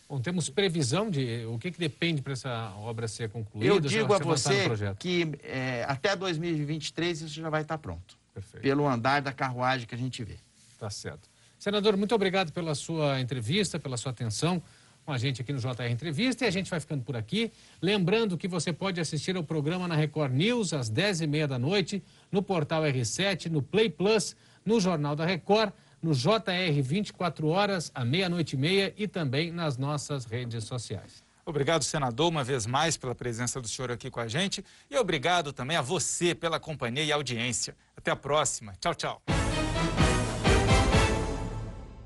Bom, 0.08 0.20
temos 0.20 0.48
previsão 0.48 1.10
de 1.10 1.44
o 1.46 1.58
que, 1.58 1.70
que 1.70 1.78
depende 1.78 2.22
para 2.22 2.32
essa 2.32 2.72
obra 2.78 3.06
ser 3.06 3.28
concluída? 3.28 3.74
Eu 3.74 3.78
digo 3.78 4.14
a 4.14 4.18
você 4.18 4.70
que 4.98 5.28
é, 5.42 5.84
até 5.86 6.16
2023 6.16 7.22
isso 7.22 7.34
já 7.34 7.50
vai 7.50 7.62
estar 7.62 7.76
pronto. 7.76 8.16
Perfeito. 8.38 8.62
pelo 8.62 8.86
andar 8.86 9.20
da 9.20 9.32
carruagem 9.32 9.86
que 9.86 9.94
a 9.94 9.98
gente 9.98 10.22
vê. 10.22 10.36
Tá 10.78 10.88
certo. 10.88 11.28
Senador, 11.58 11.96
muito 11.96 12.14
obrigado 12.14 12.52
pela 12.52 12.74
sua 12.74 13.20
entrevista, 13.20 13.78
pela 13.80 13.96
sua 13.96 14.12
atenção 14.12 14.62
com 15.04 15.12
a 15.12 15.18
gente 15.18 15.40
aqui 15.40 15.52
no 15.52 15.58
JR 15.58 15.90
Entrevista 15.90 16.44
e 16.44 16.48
a 16.48 16.50
gente 16.50 16.70
vai 16.70 16.78
ficando 16.78 17.02
por 17.02 17.16
aqui. 17.16 17.50
Lembrando 17.82 18.36
que 18.38 18.46
você 18.46 18.72
pode 18.72 19.00
assistir 19.00 19.36
ao 19.36 19.42
programa 19.42 19.88
na 19.88 19.96
Record 19.96 20.32
News 20.32 20.72
às 20.72 20.90
10h30 20.90 21.46
da 21.46 21.58
noite, 21.58 22.02
no 22.30 22.42
portal 22.42 22.82
R7, 22.82 23.46
no 23.46 23.60
Play 23.60 23.90
Plus, 23.90 24.36
no 24.64 24.78
Jornal 24.78 25.16
da 25.16 25.24
Record, 25.24 25.72
no 26.02 26.12
JR 26.12 26.82
24 26.82 27.48
horas, 27.48 27.90
à 27.94 28.04
meia-noite 28.04 28.54
e 28.54 28.58
meia 28.58 28.94
e 28.96 29.08
também 29.08 29.50
nas 29.50 29.76
nossas 29.76 30.24
redes 30.24 30.64
sociais. 30.64 31.22
Obrigado, 31.44 31.82
senador, 31.82 32.28
uma 32.28 32.44
vez 32.44 32.66
mais 32.66 32.98
pela 32.98 33.14
presença 33.14 33.58
do 33.58 33.66
senhor 33.66 33.90
aqui 33.90 34.10
com 34.10 34.20
a 34.20 34.28
gente. 34.28 34.62
E 34.90 34.96
obrigado 34.98 35.50
também 35.50 35.78
a 35.78 35.82
você 35.82 36.34
pela 36.34 36.60
companhia 36.60 37.04
e 37.04 37.10
audiência. 37.10 37.74
Até 37.96 38.10
a 38.10 38.16
próxima. 38.16 38.74
Tchau, 38.78 38.94
tchau. 38.94 39.47